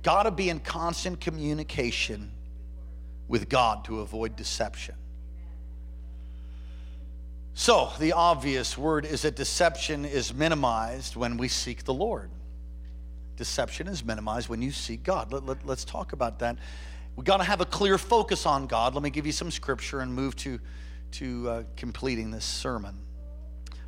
[0.02, 2.32] Got to be in constant communication
[3.28, 4.96] with God to avoid deception.
[7.54, 12.32] So, the obvious word is that deception is minimized when we seek the Lord.
[13.36, 15.34] Deception is minimized when you seek God.
[15.34, 16.58] Let, let, let's talk about that.
[17.16, 18.94] we got to have a clear focus on God.
[18.94, 20.60] Let me give you some scripture and move to,
[21.14, 22.96] to uh, completing this sermon.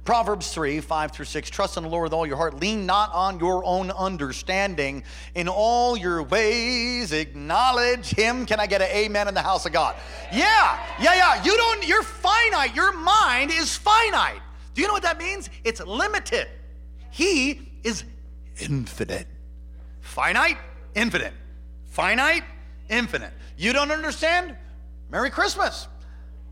[0.04, 2.60] Proverbs 3 5 through 6 Trust in the Lord with all your heart.
[2.60, 5.04] Lean not on your own understanding.
[5.36, 8.46] In all your ways, acknowledge Him.
[8.46, 9.96] Can I get an amen in the house of God?
[10.32, 11.44] Yeah, yeah, yeah.
[11.44, 12.76] You don't, you're finite.
[12.76, 14.42] Your mind is finite.
[14.74, 15.50] Do you know what that means?
[15.64, 16.48] It's limited.
[17.12, 18.04] He is
[18.58, 19.28] infinite.
[20.00, 20.58] Finite,
[20.96, 21.34] infinite.
[21.86, 22.44] Finite,
[22.90, 23.34] infinite.
[23.58, 24.56] You don't understand?
[25.12, 25.88] Merry Christmas.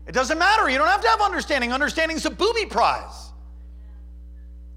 [0.06, 0.68] It doesn't matter.
[0.68, 1.72] You don't have to have understanding.
[1.72, 3.29] Understanding's a booby prize.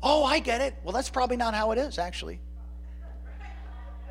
[0.04, 0.76] Oh, I get it.
[0.84, 2.42] Well, that's probably not how it is, actually.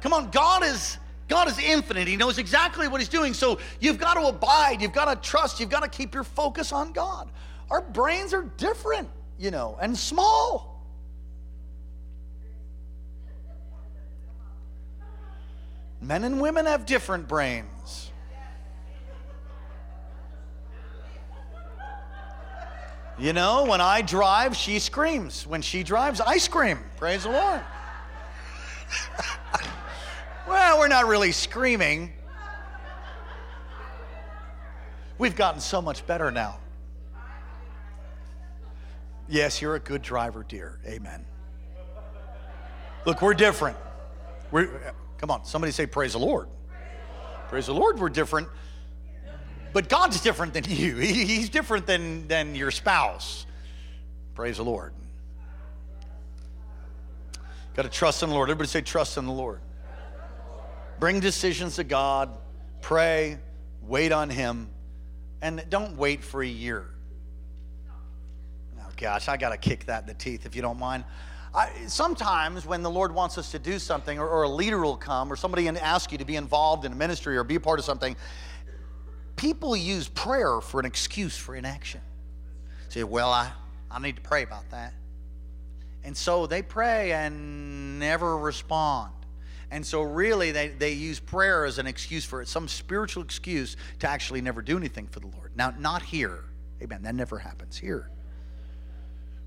[0.01, 2.09] Come on, God is God is infinite.
[2.09, 3.33] He knows exactly what he's doing.
[3.33, 6.73] So you've got to abide, you've got to trust, you've got to keep your focus
[6.73, 7.31] on God.
[7.71, 10.85] Our brains are different, you know, and small.
[16.03, 17.72] Men and women have different brains.
[23.23, 25.47] You know, when I drive, she screams.
[25.47, 26.81] When she drives, I scream.
[26.97, 27.61] Praise the Lord.
[30.49, 32.13] well, we're not really screaming.
[35.19, 36.59] We've gotten so much better now.
[39.29, 40.81] Yes, you're a good driver, dear.
[40.85, 41.25] Amen.
[43.07, 43.77] Look, we're different.
[44.51, 46.49] We're, come on, somebody say, Praise the Lord.
[47.47, 48.49] Praise the Lord, we're different.
[49.73, 50.97] But God's different than you.
[50.99, 53.47] He's different than, than your spouse.
[54.35, 54.93] Praise the Lord.
[57.75, 58.51] Got to trust in the Lord.
[58.51, 59.61] Everybody say, trust in the Lord.
[61.01, 62.31] Bring decisions to God,
[62.81, 63.39] pray,
[63.81, 64.69] wait on Him,
[65.41, 66.87] and don't wait for a year.
[68.79, 71.05] Oh, gosh, I got to kick that in the teeth if you don't mind.
[71.55, 74.97] I, sometimes when the Lord wants us to do something, or, or a leader will
[74.97, 77.61] come, or somebody and ask you to be involved in a ministry or be a
[77.61, 78.15] part of something,
[79.43, 82.01] people use prayer for an excuse for inaction.
[82.91, 83.51] Say, well, I,
[83.91, 84.95] I need to pray about that.
[86.05, 89.11] And so they pray and never respond.
[89.73, 93.77] And so, really, they, they use prayer as an excuse for it, some spiritual excuse
[93.99, 95.51] to actually never do anything for the Lord.
[95.57, 96.45] Now, not here.
[96.81, 97.03] Amen.
[97.03, 98.11] That never happens here.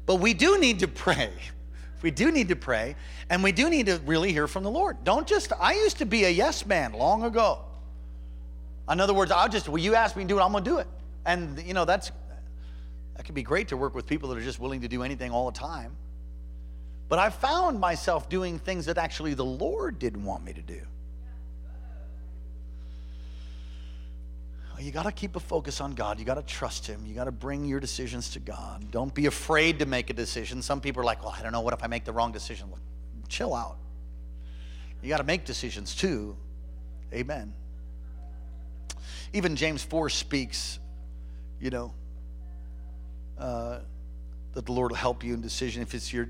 [0.05, 1.31] But we do need to pray.
[2.01, 2.97] We do need to pray,
[3.31, 5.03] and we do need to really hear from the Lord.
[5.03, 7.64] Don't just, I used to be a yes man long ago.
[8.89, 10.69] In other words, I'll just, well, you ask me to do it, I'm going to
[10.69, 10.87] do it.
[11.25, 12.11] And, you know, that's,
[13.15, 15.31] that can be great to work with people that are just willing to do anything
[15.31, 15.95] all the time.
[17.07, 20.81] But I found myself doing things that actually the Lord didn't want me to do.
[24.79, 26.19] You got to keep a focus on God.
[26.19, 27.05] You got to trust Him.
[27.05, 28.91] You got to bring your decisions to God.
[28.91, 30.61] Don't be afraid to make a decision.
[30.61, 31.61] Some people are like, well, I don't know.
[31.61, 32.69] What if I make the wrong decision?
[32.69, 32.79] Well,
[33.29, 33.77] chill out.
[35.01, 36.35] You got to make decisions too.
[37.13, 37.53] Amen.
[39.35, 40.79] Even James 4 speaks,
[41.59, 41.93] you know,
[43.37, 43.79] uh,
[44.53, 45.81] that the Lord will help you in decision.
[45.81, 46.29] If it's your,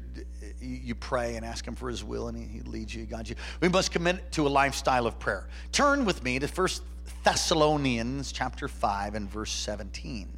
[0.60, 3.36] you pray and ask Him for His will, and He, he leads you, guides you.
[3.62, 5.48] We must commit to a lifestyle of prayer.
[5.72, 6.82] Turn with me to First
[7.24, 10.36] Thessalonians chapter five and verse seventeen.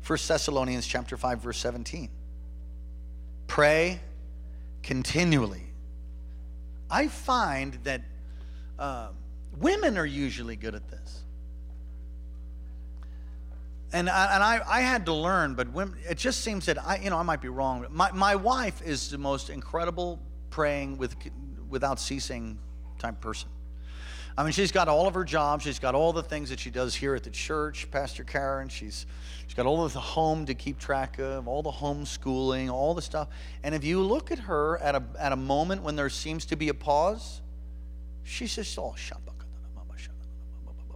[0.00, 2.08] First Thessalonians chapter five verse seventeen.
[3.48, 4.00] Pray
[4.82, 5.64] continually.
[6.90, 8.00] I find that
[8.78, 9.08] uh,
[9.58, 11.23] women are usually good at this
[13.94, 15.68] and I, and I, I had to learn, but
[16.08, 17.86] it just seems that I, you know, I might be wrong.
[17.90, 21.14] My, my wife is the most incredible praying with,
[21.68, 22.58] without ceasing
[22.98, 23.48] type person.
[24.36, 25.62] I mean, she's got all of her jobs.
[25.62, 28.68] She's got all the things that she does here at the church, Pastor Karen.
[28.68, 29.06] She's,
[29.46, 33.02] she's got all of the home to keep track of, all the homeschooling, all the
[33.02, 33.28] stuff.
[33.62, 36.56] And if you look at her at a, at a moment when there seems to
[36.56, 37.42] be a pause,
[38.24, 38.96] she's just all,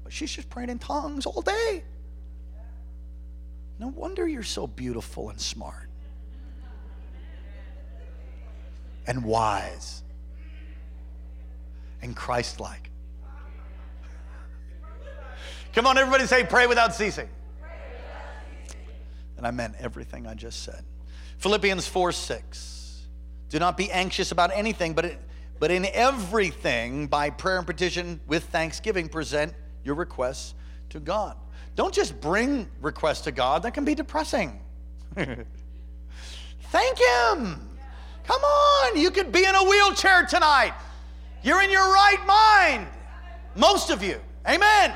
[0.09, 1.85] she's just praying in tongues all day.
[3.79, 5.89] No wonder you're so beautiful and smart
[9.07, 10.03] and wise
[12.03, 12.91] and Christ like.
[15.73, 17.29] Come on, everybody say, pray without ceasing.
[19.37, 20.85] And I meant everything I just said.
[21.39, 23.07] Philippians 4 6.
[23.49, 25.21] Do not be anxious about anything, but, it,
[25.59, 30.55] but in everything, by prayer and petition with thanksgiving, present your requests
[30.91, 31.37] to God.
[31.79, 34.59] Don't just bring requests to God, that can be depressing.
[35.15, 35.39] Thank
[36.99, 37.61] Him.
[38.25, 40.75] Come on, you could be in a wheelchair tonight.
[41.45, 42.89] You're in your right mind.
[43.55, 44.21] Most of you.
[44.49, 44.93] Amen.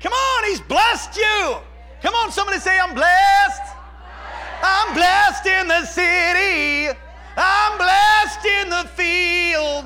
[0.00, 1.56] Come on, He's blessed you.
[2.02, 3.62] Come on, somebody say, I'm blessed.
[4.60, 6.98] I'm blessed in the city.
[7.36, 9.84] I'm blessed in the field.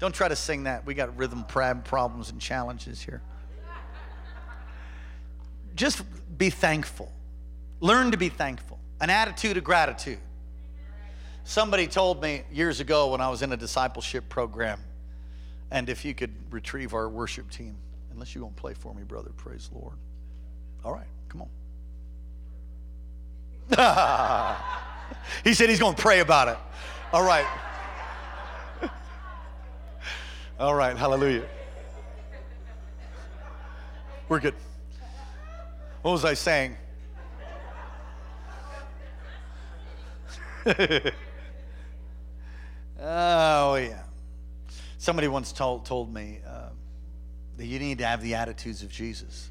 [0.00, 0.84] Don't try to sing that.
[0.84, 3.22] We got rhythm problems and challenges here
[5.74, 6.02] just
[6.36, 7.10] be thankful.
[7.80, 10.18] Learn to be thankful, an attitude of gratitude.
[11.44, 14.78] Somebody told me years ago when I was in a discipleship program,
[15.70, 17.76] and if you could retrieve our worship team,
[18.12, 19.96] unless you won't play for me, brother, praise the Lord.
[20.84, 21.48] All right, come on.
[25.44, 26.58] he said he's going to pray about it.
[27.12, 27.46] All right.
[30.58, 31.46] All right, hallelujah.
[34.28, 34.54] We're good.
[36.02, 36.76] What was I saying?
[40.66, 41.12] oh,
[43.74, 44.02] yeah.
[44.96, 46.70] Somebody once told, told me uh,
[47.58, 49.50] that you need to have the attitudes of Jesus.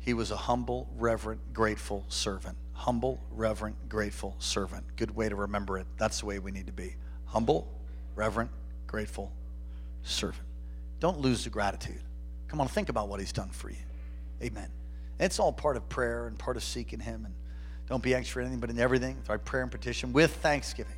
[0.00, 2.58] He was a humble, reverent, grateful servant.
[2.74, 4.84] Humble, reverent, grateful servant.
[4.96, 5.86] Good way to remember it.
[5.96, 6.96] That's the way we need to be.
[7.24, 7.66] Humble,
[8.14, 8.50] reverent,
[8.86, 9.32] grateful
[10.02, 10.44] servant.
[11.00, 12.02] Don't lose the gratitude.
[12.48, 13.76] Come on, think about what he's done for you.
[14.42, 14.68] Amen.
[15.18, 17.24] It's all part of prayer and part of seeking him.
[17.24, 17.34] And
[17.88, 20.96] don't be anxious for anything, but in everything, through prayer and petition with thanksgiving.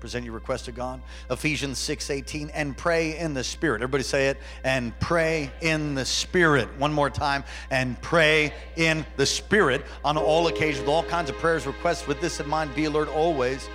[0.00, 1.00] Present your request to God.
[1.30, 3.80] Ephesians 6 18, and pray in the Spirit.
[3.80, 4.38] Everybody say it.
[4.62, 6.68] And pray in the Spirit.
[6.78, 7.42] One more time.
[7.70, 12.06] And pray in the Spirit on all occasions, with all kinds of prayers, requests.
[12.06, 13.66] With this in mind, be alert always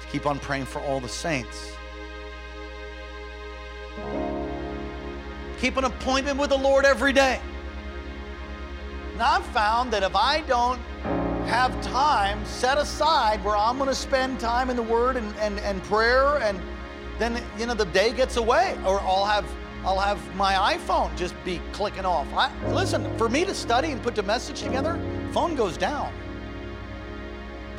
[0.00, 1.72] to keep on praying for all the saints.
[5.58, 7.40] Keep an appointment with the Lord every day.
[9.18, 10.78] Now, I've found that if I don't
[11.46, 15.58] have time set aside where I'm going to spend time in the Word and, and,
[15.60, 16.60] and prayer, and
[17.18, 19.50] then you know the day gets away, or I'll have
[19.86, 22.26] I'll have my iPhone just be clicking off.
[22.34, 25.00] I, listen, for me to study and put the message together,
[25.32, 26.12] phone goes down.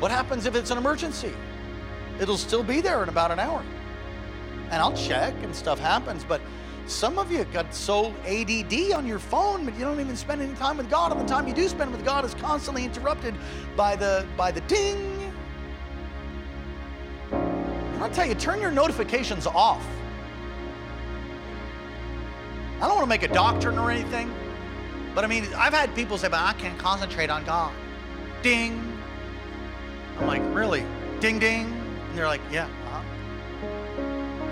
[0.00, 1.34] What happens if it's an emergency?
[2.18, 3.62] It'll still be there in about an hour,
[4.70, 6.40] and I'll check and stuff happens, but
[6.88, 10.54] some of you got so ADD on your phone, but you don't even spend any
[10.54, 11.12] time with God.
[11.12, 13.34] And the time you do spend with God is constantly interrupted
[13.76, 15.32] by the by the ding.
[17.30, 19.84] And I'll tell you, turn your notifications off.
[22.76, 24.32] I don't want to make a doctrine or anything,
[25.14, 27.72] but I mean, I've had people say, but I can't concentrate on God.
[28.42, 28.98] Ding.
[30.18, 30.84] I'm like, really?
[31.20, 31.66] Ding ding.
[32.08, 32.68] And they're like, yeah,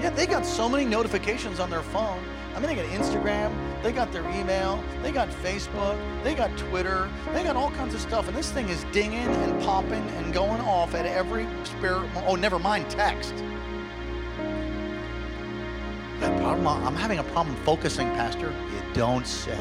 [0.00, 2.22] yeah, they got so many notifications on their phone.
[2.54, 7.10] I mean, they got Instagram, they got their email, they got Facebook, they got Twitter,
[7.32, 8.28] they got all kinds of stuff.
[8.28, 12.02] And this thing is dinging and popping and going off at every spare.
[12.26, 13.34] Oh, never mind text.
[16.18, 18.50] Problem, I'm having a problem focusing, Pastor.
[18.50, 19.58] You don't say.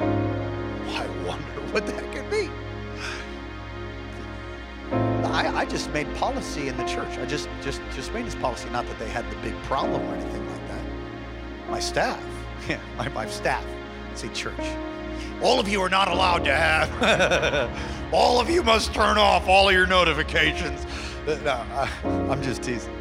[0.00, 2.13] I wonder what that
[5.34, 7.18] I, I just made policy in the church.
[7.18, 8.70] I just, just, just made this policy.
[8.70, 10.84] Not that they had the big problem or anything like that.
[11.68, 12.22] My staff,
[12.68, 13.64] yeah, my, my staff,
[14.14, 14.54] say church.
[15.42, 17.68] All of you are not allowed to have.
[18.12, 20.86] all of you must turn off all of your notifications.
[21.26, 21.88] Uh, no, I,
[22.30, 22.96] I'm just teasing.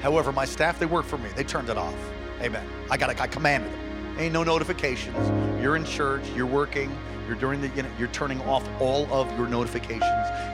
[0.00, 1.28] However, my staff, they work for me.
[1.36, 1.94] They turned it off.
[2.40, 2.66] Amen.
[2.90, 4.16] I got, a I commanded them.
[4.18, 5.60] Ain't no notifications.
[5.60, 6.22] You're in church.
[6.34, 6.96] You're working.
[7.26, 10.04] You're doing the, you're turning off all of your notifications.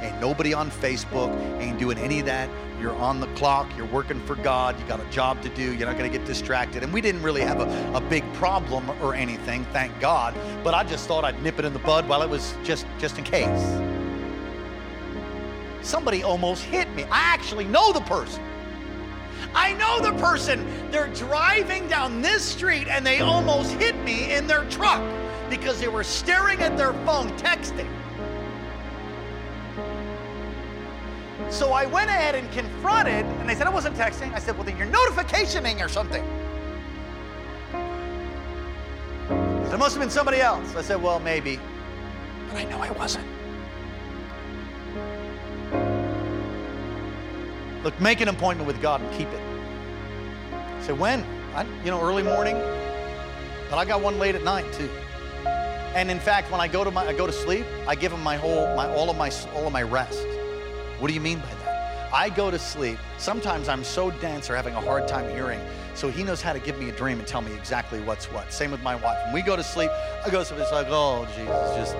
[0.00, 2.48] Ain't nobody on Facebook, ain't doing any of that.
[2.80, 5.86] You're on the clock, you're working for God, you got a job to do, you're
[5.86, 6.82] not gonna get distracted.
[6.82, 10.34] And we didn't really have a, a big problem or anything, thank God.
[10.64, 13.18] But I just thought I'd nip it in the bud while it was just just
[13.18, 13.62] in case.
[15.82, 17.04] Somebody almost hit me.
[17.04, 18.42] I actually know the person.
[19.54, 20.66] I know the person.
[20.90, 25.02] They're driving down this street and they almost hit me in their truck
[25.58, 27.86] because they were staring at their phone, texting.
[31.50, 34.32] So I went ahead and confronted, and they said I wasn't texting.
[34.32, 36.24] I said, Well, then you're notificationing or something.
[39.70, 40.74] It must have been somebody else.
[40.74, 41.60] I said, Well, maybe.
[42.48, 43.26] But I know I wasn't.
[47.84, 49.42] Look, make an appointment with God and keep it.
[50.82, 51.26] Say, when?
[51.54, 52.56] I, you know, early morning.
[53.68, 54.88] But I got one late at night, too.
[55.94, 58.22] And in fact, when I go to my I go to sleep, I give him
[58.22, 60.26] my whole my all of my all of my rest.
[60.98, 62.10] What do you mean by that?
[62.14, 62.98] I go to sleep.
[63.18, 65.60] Sometimes I'm so dense or having a hard time hearing,
[65.94, 68.52] so he knows how to give me a dream and tell me exactly what's what.
[68.52, 69.18] Same with my wife.
[69.26, 69.90] When we go to sleep,
[70.24, 70.60] I go to sleep.
[70.60, 71.96] It's like, oh Jesus, just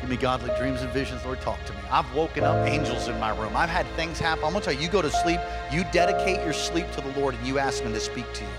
[0.00, 1.22] give me godly dreams and visions.
[1.22, 1.80] Lord, talk to me.
[1.90, 3.54] I've woken up angels in my room.
[3.54, 4.44] I've had things happen.
[4.44, 5.40] I'm gonna tell you, you go to sleep,
[5.70, 8.50] you dedicate your sleep to the Lord, and you ask Him to speak to you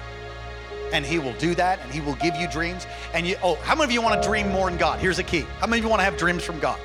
[0.91, 2.87] and he will do that and he will give you dreams.
[3.13, 4.99] And you oh how many of you want to dream more in god?
[4.99, 5.45] Here's a key.
[5.59, 6.79] How many of you want to have dreams from god?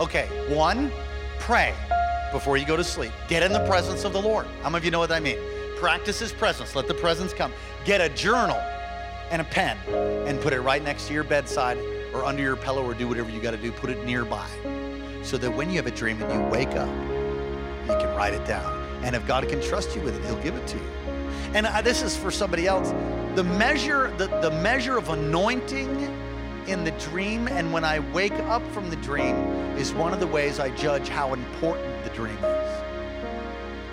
[0.00, 0.90] Okay one
[1.38, 1.74] pray
[2.32, 3.12] before you go to sleep.
[3.28, 4.46] Get in the presence of the lord.
[4.62, 5.38] How many of you know what i mean?
[5.76, 6.74] Practice his presence.
[6.74, 7.52] Let the presence come.
[7.84, 8.56] Get a journal
[9.30, 9.76] and a pen
[10.26, 11.78] and put it right next to your bedside
[12.12, 13.72] or under your pillow or do whatever you got to do.
[13.72, 14.48] Put it nearby
[15.22, 16.88] so that when you have a dream and you wake up,
[17.88, 18.82] you can write it down.
[19.02, 21.03] And if God can trust you with it, He'll give it to you.
[21.54, 22.90] And I, this is for somebody else.
[23.36, 25.88] The measure, the, the measure of anointing
[26.66, 29.36] in the dream and when I wake up from the dream
[29.76, 32.82] is one of the ways I judge how important the dream is.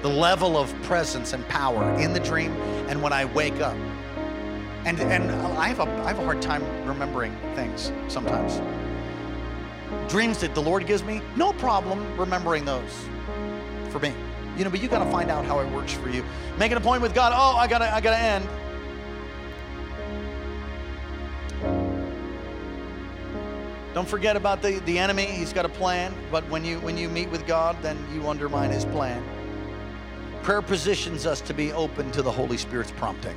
[0.02, 2.52] The level of presence and power in the dream
[2.90, 3.78] and when I wake up.
[4.86, 8.60] And, and I, have a, I have a hard time remembering things sometimes.
[10.12, 13.08] Dreams that the Lord gives me, no problem remembering those
[13.90, 14.14] for me.
[14.58, 16.24] You know, but you got to find out how it works for you.
[16.58, 17.32] Make an appointment with God.
[17.36, 18.48] Oh, I got to I got to end.
[23.94, 25.26] Don't forget about the, the enemy.
[25.26, 28.72] He's got a plan, but when you when you meet with God, then you undermine
[28.72, 29.24] his plan.
[30.44, 33.36] Prayer positions us to be open to the Holy Spirit's prompting.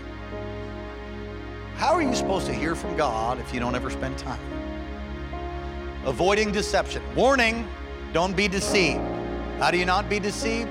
[1.76, 4.40] How are you supposed to hear from God if you don't ever spend time?
[6.04, 7.02] Avoiding deception.
[7.14, 7.68] Warning,
[8.12, 9.02] don't be deceived.
[9.58, 10.70] How do you not be deceived?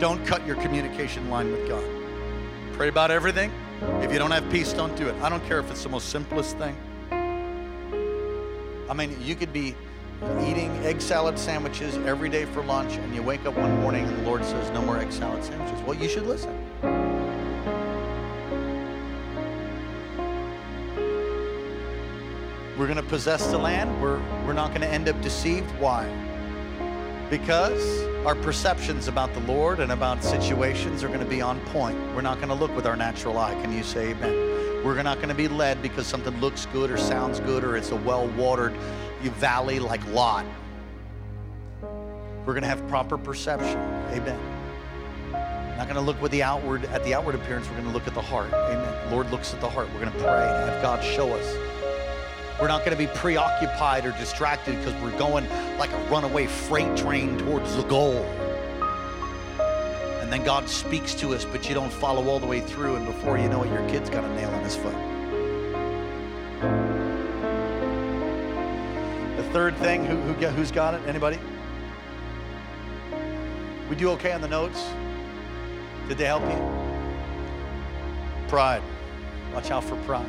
[0.00, 1.84] Don't cut your communication line with God.
[2.72, 3.52] Pray about everything.
[4.02, 5.14] If you don't have peace, don't do it.
[5.22, 6.76] I don't care if it's the most simplest thing.
[8.90, 9.74] I mean, you could be
[10.40, 14.18] eating egg salad sandwiches every day for lunch, and you wake up one morning and
[14.18, 15.80] the Lord says, No more egg salad sandwiches.
[15.82, 16.52] Well, you should listen.
[22.76, 24.02] We're going to possess the land.
[24.02, 25.70] We're, we're not going to end up deceived.
[25.78, 26.06] Why?
[27.30, 31.98] Because our perceptions about the Lord and about situations are going to be on point.
[32.14, 33.54] We're not going to look with our natural eye.
[33.62, 34.84] Can you say amen?
[34.84, 37.90] We're not going to be led because something looks good or sounds good or it's
[37.90, 38.74] a well watered
[39.22, 40.44] valley like Lot.
[41.82, 43.78] We're going to have proper perception.
[44.10, 44.38] Amen.
[45.78, 47.66] Not going to look with the outward at the outward appearance.
[47.68, 48.52] We're going to look at the heart.
[48.52, 49.10] Amen.
[49.10, 49.88] Lord looks at the heart.
[49.92, 51.73] We're going to pray and have God show us.
[52.60, 56.96] We're not going to be preoccupied or distracted because we're going like a runaway freight
[56.96, 58.24] train towards the goal.
[60.22, 63.06] And then God speaks to us, but you don't follow all the way through, and
[63.06, 64.94] before you know it, your kid's got a nail in his foot.
[69.36, 71.02] The third thing, who, who, who's got it?
[71.08, 71.38] Anybody?
[73.90, 74.90] We do okay on the notes?
[76.08, 78.48] Did they help you?
[78.48, 78.82] Pride.
[79.52, 80.26] Watch out for pride.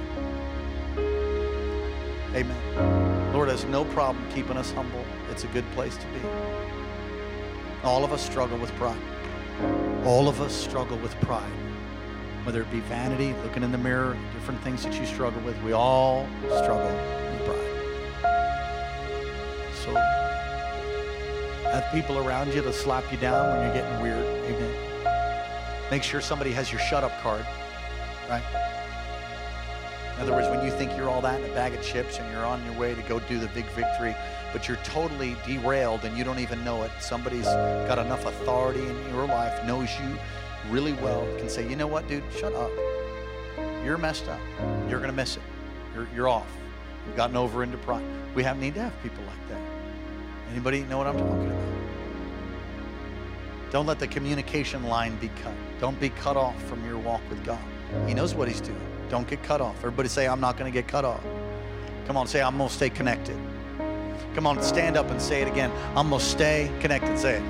[2.35, 3.33] Amen.
[3.33, 5.05] Lord has no problem keeping us humble.
[5.31, 6.19] It's a good place to be.
[7.83, 8.99] All of us struggle with pride.
[10.03, 11.51] All of us struggle with pride.
[12.43, 15.71] Whether it be vanity, looking in the mirror, different things that you struggle with, we
[15.71, 16.91] all struggle
[17.31, 17.75] with pride.
[19.83, 19.93] So
[21.71, 24.25] have people around you to slap you down when you're getting weird.
[24.45, 25.89] Amen.
[25.89, 27.45] Make sure somebody has your shut up card,
[28.29, 28.84] right?
[30.15, 32.31] In other words, when you think you're all that in a bag of chips and
[32.31, 34.15] you're on your way to go do the big victory,
[34.53, 39.09] but you're totally derailed and you don't even know it, somebody's got enough authority in
[39.09, 40.17] your life, knows you
[40.69, 42.71] really well, can say, you know what, dude, shut up.
[43.83, 44.39] You're messed up.
[44.89, 45.43] You're going to miss it.
[45.93, 46.47] You're, you're off.
[47.05, 48.05] You've gotten over into pride.
[48.33, 49.61] We have need to have people like that.
[50.51, 51.75] Anybody know what I'm talking about?
[53.71, 55.53] Don't let the communication line be cut.
[55.81, 57.59] Don't be cut off from your walk with God.
[58.07, 58.94] He knows what he's doing.
[59.09, 59.77] Don't get cut off.
[59.77, 61.23] Everybody say, I'm not going to get cut off.
[62.07, 63.37] Come on, say, I'm going to stay connected.
[64.33, 65.71] Come on, stand up and say it again.
[65.95, 67.17] I'm going to stay connected.
[67.17, 67.43] Say it.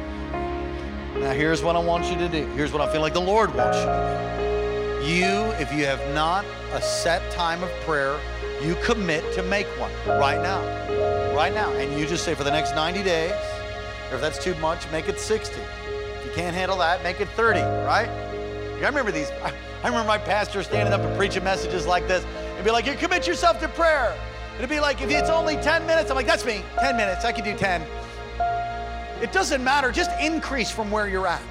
[1.19, 2.45] Now, here's what I want you to do.
[2.53, 5.11] Here's what I feel like the Lord wants you to do.
[5.11, 8.19] You, if you have not a set time of prayer,
[8.61, 10.61] you commit to make one right now.
[11.35, 11.71] Right now.
[11.73, 13.31] And you just say, for the next 90 days,
[14.11, 15.55] or if that's too much, make it 60.
[15.59, 18.09] If you can't handle that, make it 30, right?
[18.83, 19.31] I remember these.
[19.31, 22.95] I remember my pastor standing up and preaching messages like this and be like, you
[22.95, 24.17] commit yourself to prayer.
[24.57, 27.31] It'd be like, if it's only 10 minutes, I'm like, that's me, 10 minutes, I
[27.31, 27.81] can do 10.
[29.21, 31.41] It doesn't matter, just increase from where you're at.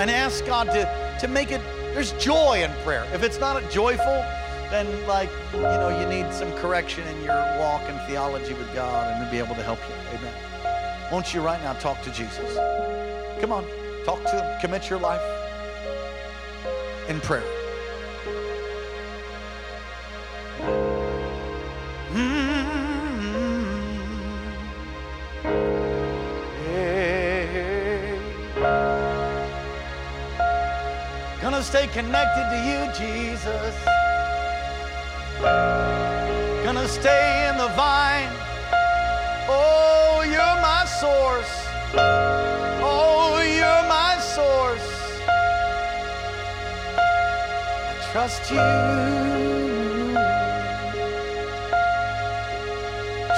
[0.00, 1.60] And ask God to, to make it,
[1.94, 3.06] there's joy in prayer.
[3.12, 4.24] If it's not joyful,
[4.70, 9.12] then like, you know, you need some correction in your walk and theology with God
[9.12, 10.18] and to be able to help you.
[10.18, 11.12] Amen.
[11.12, 12.56] Won't you right now talk to Jesus?
[13.40, 13.66] Come on,
[14.04, 15.43] talk to him, commit your life
[17.08, 17.44] in prayer.
[22.12, 22.44] Mm.
[31.42, 33.74] Gonna stay connected to you, Jesus.
[36.64, 38.30] Gonna stay in the vine.
[39.48, 41.54] Oh, you're my source.
[42.82, 44.93] Oh, you're my source.
[48.14, 48.56] Trust you.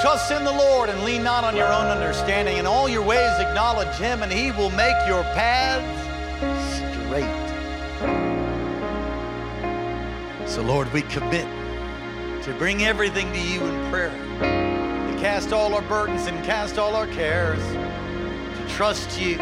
[0.03, 2.57] Trust in the Lord and lean not on your own understanding.
[2.57, 5.83] In all your ways acknowledge Him, and He will make your paths
[6.75, 7.25] straight.
[10.47, 11.47] So, Lord, we commit
[12.43, 16.95] to bring everything to you in prayer, to cast all our burdens and cast all
[16.95, 19.37] our cares, to trust you.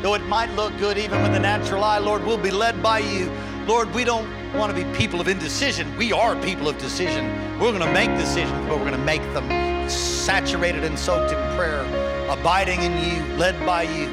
[0.00, 3.00] Though it might look good even with the natural eye, Lord, we'll be led by
[3.00, 3.30] you.
[3.66, 5.96] Lord, we don't want to be people of indecision.
[5.96, 7.26] We are people of decision.
[7.58, 9.48] We're going to make decisions, but we're going to make them
[9.88, 11.82] saturated and soaked in prayer,
[12.30, 14.08] abiding in you, led by you.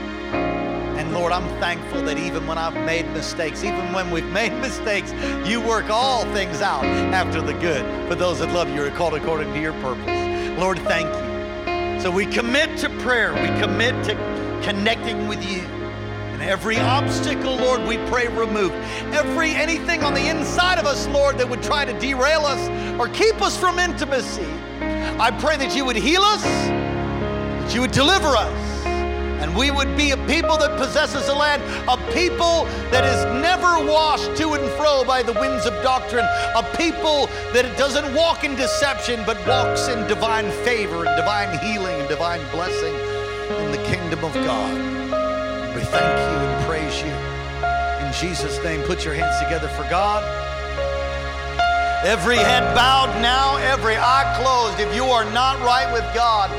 [0.97, 5.13] And Lord, I'm thankful that even when I've made mistakes, even when we've made mistakes,
[5.47, 9.13] you work all things out after the good for those that love you are called
[9.13, 10.59] according to your purpose.
[10.59, 12.01] Lord, thank you.
[12.01, 14.15] So we commit to prayer, we commit to
[14.63, 15.76] connecting with you.
[16.47, 18.73] Every obstacle, Lord, we pray removed.
[19.13, 23.09] Every anything on the inside of us, Lord, that would try to derail us or
[23.09, 24.47] keep us from intimacy.
[25.19, 29.97] I pray that you would heal us, that you would deliver us, and we would
[29.97, 34.71] be a people that possesses a land, a people that is never washed to and
[34.77, 36.25] fro by the winds of doctrine,
[36.55, 41.99] a people that doesn't walk in deception but walks in divine favor and divine healing
[41.99, 42.93] and divine blessing
[43.65, 44.96] in the kingdom of God.
[45.97, 47.09] Thank you and praise you.
[48.05, 50.21] In Jesus' name, put your hands together for God.
[52.05, 54.79] Every head bowed now, every eye closed.
[54.79, 56.51] If you are not right with God,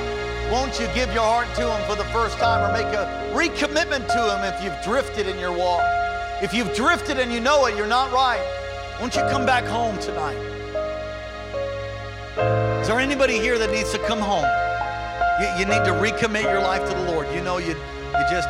[0.51, 4.09] won't you give your heart to Him for the first time or make a recommitment
[4.09, 5.83] to Him if you've drifted in your walk?
[6.43, 8.43] If you've drifted and you know it, you're not right,
[9.01, 10.35] won't you come back home tonight?
[12.81, 14.51] Is there anybody here that needs to come home?
[15.41, 17.33] You, you need to recommit your life to the Lord.
[17.33, 18.49] You know you, you just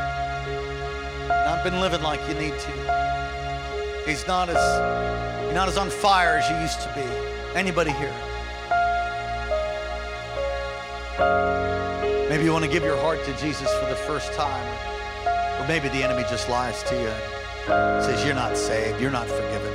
[1.59, 4.03] not been living like you need to.
[4.07, 7.59] He's not as you're not as on fire as you used to be.
[7.59, 8.15] Anybody here?
[12.29, 14.67] Maybe you want to give your heart to Jesus for the first time.
[15.61, 17.13] Or maybe the enemy just lies to you.
[18.05, 19.75] Says you're not saved, you're not forgiven.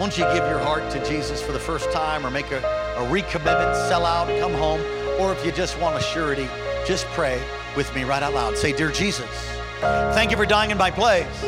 [0.00, 2.58] Won't you give your heart to Jesus for the first time or make a,
[2.96, 4.80] a recommitment, sell out, come home?
[5.20, 6.48] Or if you just want a surety,
[6.86, 7.42] just pray
[7.76, 8.56] with me right out loud.
[8.56, 9.28] Say, Dear Jesus,
[9.80, 11.44] thank you for dying in my place.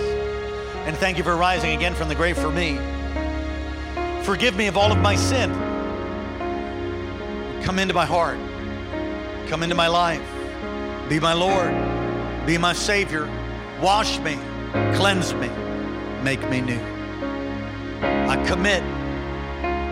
[0.86, 2.78] And thank you for rising again from the grave for me.
[4.22, 5.52] Forgive me of all of my sin.
[7.62, 8.38] Come into my heart.
[9.48, 10.22] Come into my life.
[11.08, 11.74] Be my Lord.
[12.46, 13.28] Be my Savior.
[13.80, 14.38] Wash me.
[14.94, 15.48] Cleanse me.
[16.22, 16.80] Make me new.
[18.02, 18.82] I commit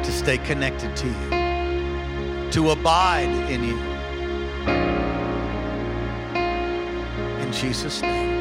[0.04, 3.87] to stay connected to you, to abide in you.
[7.58, 8.40] Jesus' name,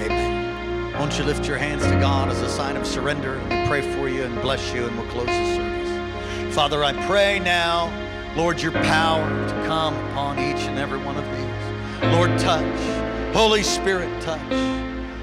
[0.00, 0.94] amen.
[0.98, 3.38] Won't you lift your hands to God as a sign of surrender?
[3.50, 6.54] We pray for you and bless you, and we'll close the service.
[6.54, 7.92] Father, I pray now,
[8.34, 12.14] Lord, your power to come upon each and every one of these.
[12.14, 13.34] Lord, touch.
[13.34, 14.40] Holy Spirit, touch.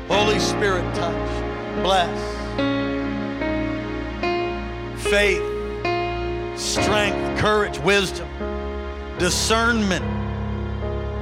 [0.08, 1.84] Holy Spirit, touch.
[1.84, 2.20] Bless.
[5.06, 5.42] Faith,
[6.56, 8.30] strength, courage, wisdom,
[9.18, 10.06] discernment.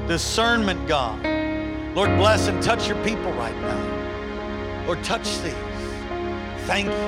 [0.10, 1.37] Discernment, God.
[1.98, 4.86] Lord, bless and touch your people right now.
[4.86, 5.56] Lord, touch these.
[6.68, 7.08] Thank you.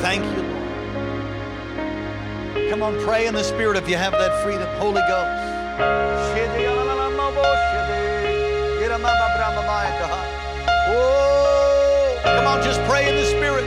[0.00, 0.42] Thank you,
[2.54, 2.70] Lord.
[2.70, 4.68] Come on, pray in the Spirit if you have that freedom.
[4.78, 5.42] Holy Ghost.
[10.86, 13.64] Oh, come on, just pray in the Spirit.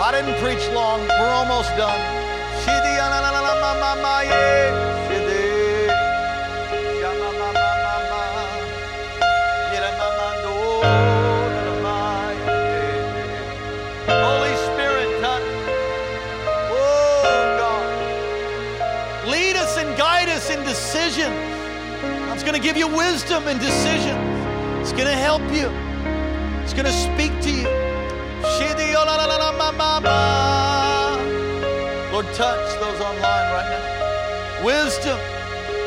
[0.00, 1.06] I didn't preach long.
[1.06, 2.00] We're almost done.
[22.60, 24.20] To give you wisdom and decisions.
[24.80, 25.68] It's going to help you.
[26.62, 27.66] It's going to speak to you.
[30.06, 31.18] Oh,
[32.12, 34.64] Lord, touch those online right now.
[34.64, 35.18] Wisdom,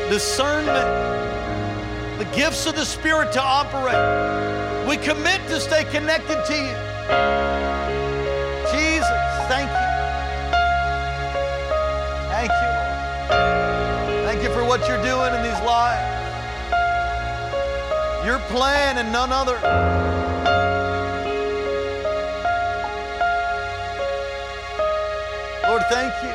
[0.09, 0.89] discernment,
[2.17, 4.87] the gifts of the Spirit to operate.
[4.87, 6.75] We commit to stay connected to you.
[8.71, 9.07] Jesus,
[9.47, 9.89] thank you.
[12.31, 14.25] Thank you, Lord.
[14.25, 16.12] Thank you for what you're doing in these lives.
[18.25, 19.59] Your plan and none other.
[25.67, 26.33] Lord, thank you.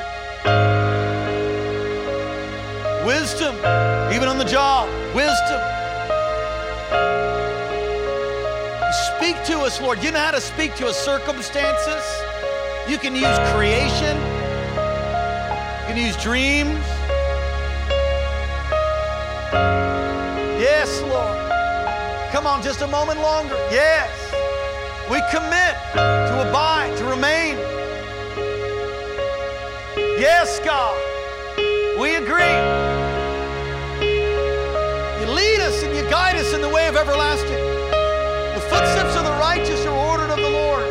[3.06, 3.54] Wisdom,
[4.12, 5.60] even on the job, wisdom.
[9.16, 10.02] Speak to us, Lord.
[10.02, 12.04] You know how to speak to us circumstances.
[12.86, 14.16] You can use creation.
[15.80, 16.84] You can use dreams.
[22.30, 23.56] Come on, just a moment longer.
[23.70, 24.10] Yes.
[25.10, 27.56] We commit to abide, to remain.
[30.20, 30.94] Yes, God.
[31.98, 32.58] We agree.
[35.20, 37.48] You lead us and you guide us in the way of everlasting.
[37.48, 40.84] The footsteps of the righteous are ordered of the Lord.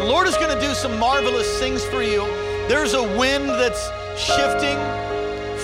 [0.00, 2.24] The Lord is going to do some marvelous things for you.
[2.66, 4.78] There's a wind that's shifting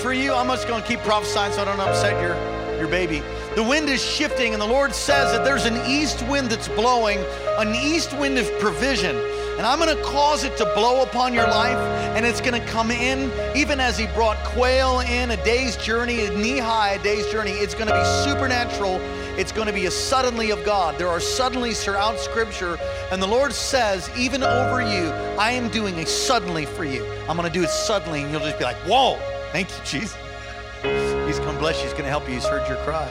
[0.01, 0.33] for you.
[0.33, 2.35] I'm just going to keep prophesying so I don't upset your,
[2.77, 3.21] your baby.
[3.55, 7.19] The wind is shifting, and the Lord says that there's an east wind that's blowing,
[7.57, 9.15] an east wind of provision.
[9.57, 11.77] And I'm going to cause it to blow upon your life,
[12.15, 16.29] and it's going to come in, even as He brought quail in a day's journey,
[16.29, 17.51] knee high, a day's journey.
[17.51, 18.99] It's going to be supernatural.
[19.39, 20.97] It's going to be a suddenly of God.
[20.97, 22.77] There are suddenlies throughout Scripture,
[23.09, 27.05] and the Lord says, even over you, I am doing a suddenly for you.
[27.29, 29.17] I'm going to do it suddenly, and you'll just be like, whoa,
[29.53, 30.17] thank you, Jesus.
[30.83, 31.83] He's going to bless you.
[31.83, 32.33] He's going to help you.
[32.33, 33.07] He's heard your cry.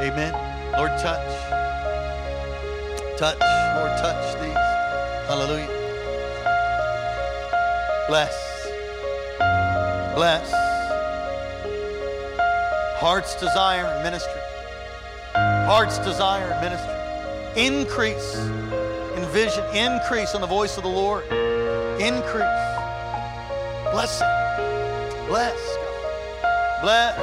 [0.00, 0.32] Amen.
[0.78, 1.26] Lord, touch.
[3.18, 3.36] Touch.
[3.40, 4.54] Lord, touch these.
[5.26, 5.66] Hallelujah.
[8.06, 8.32] Bless.
[10.14, 10.52] Bless.
[13.00, 14.43] Heart's desire and ministry.
[15.64, 16.94] Heart's desire and ministry.
[17.56, 18.36] Increase
[19.16, 19.64] in vision.
[19.74, 21.24] Increase in the voice of the Lord.
[22.00, 22.64] Increase.
[23.92, 24.20] Bless.
[25.28, 25.58] God.
[26.82, 27.16] Bless.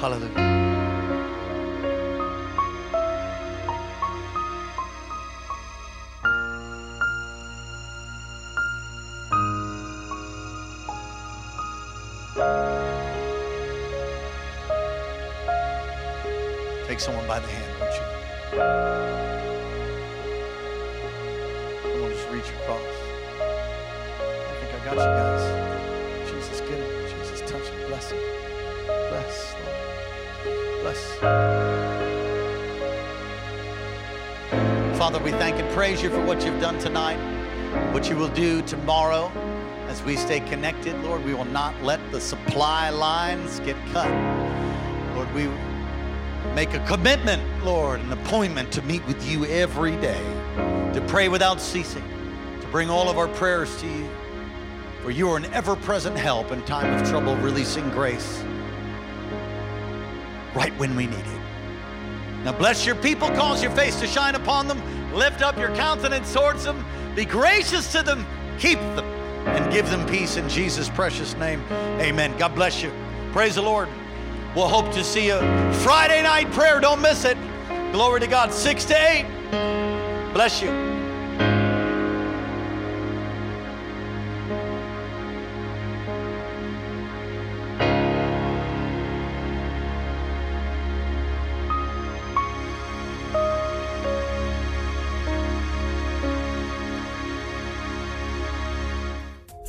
[0.00, 0.65] Hallelujah.
[34.98, 37.18] Father, we thank and praise you for what you've done tonight,
[37.92, 39.30] what you will do tomorrow
[39.88, 41.00] as we stay connected.
[41.04, 44.10] Lord, we will not let the supply lines get cut.
[45.14, 45.48] Lord, we
[46.54, 50.22] make a commitment, Lord, an appointment to meet with you every day,
[50.94, 52.04] to pray without ceasing,
[52.60, 54.08] to bring all of our prayers to you.
[55.02, 58.42] For you are an ever present help in time of trouble, releasing grace
[60.54, 61.35] right when we need it.
[62.46, 64.80] Now bless your people, cause your face to shine upon them,
[65.12, 66.86] lift up your countenance towards them,
[67.16, 68.24] be gracious to them,
[68.56, 69.04] keep them,
[69.48, 71.60] and give them peace in Jesus' precious name.
[71.72, 72.38] Amen.
[72.38, 72.92] God bless you.
[73.32, 73.88] Praise the Lord.
[74.54, 75.38] We'll hope to see you
[75.82, 76.78] Friday night prayer.
[76.78, 77.36] Don't miss it.
[77.90, 78.52] Glory to God.
[78.52, 79.26] Six to eight.
[80.32, 80.95] Bless you.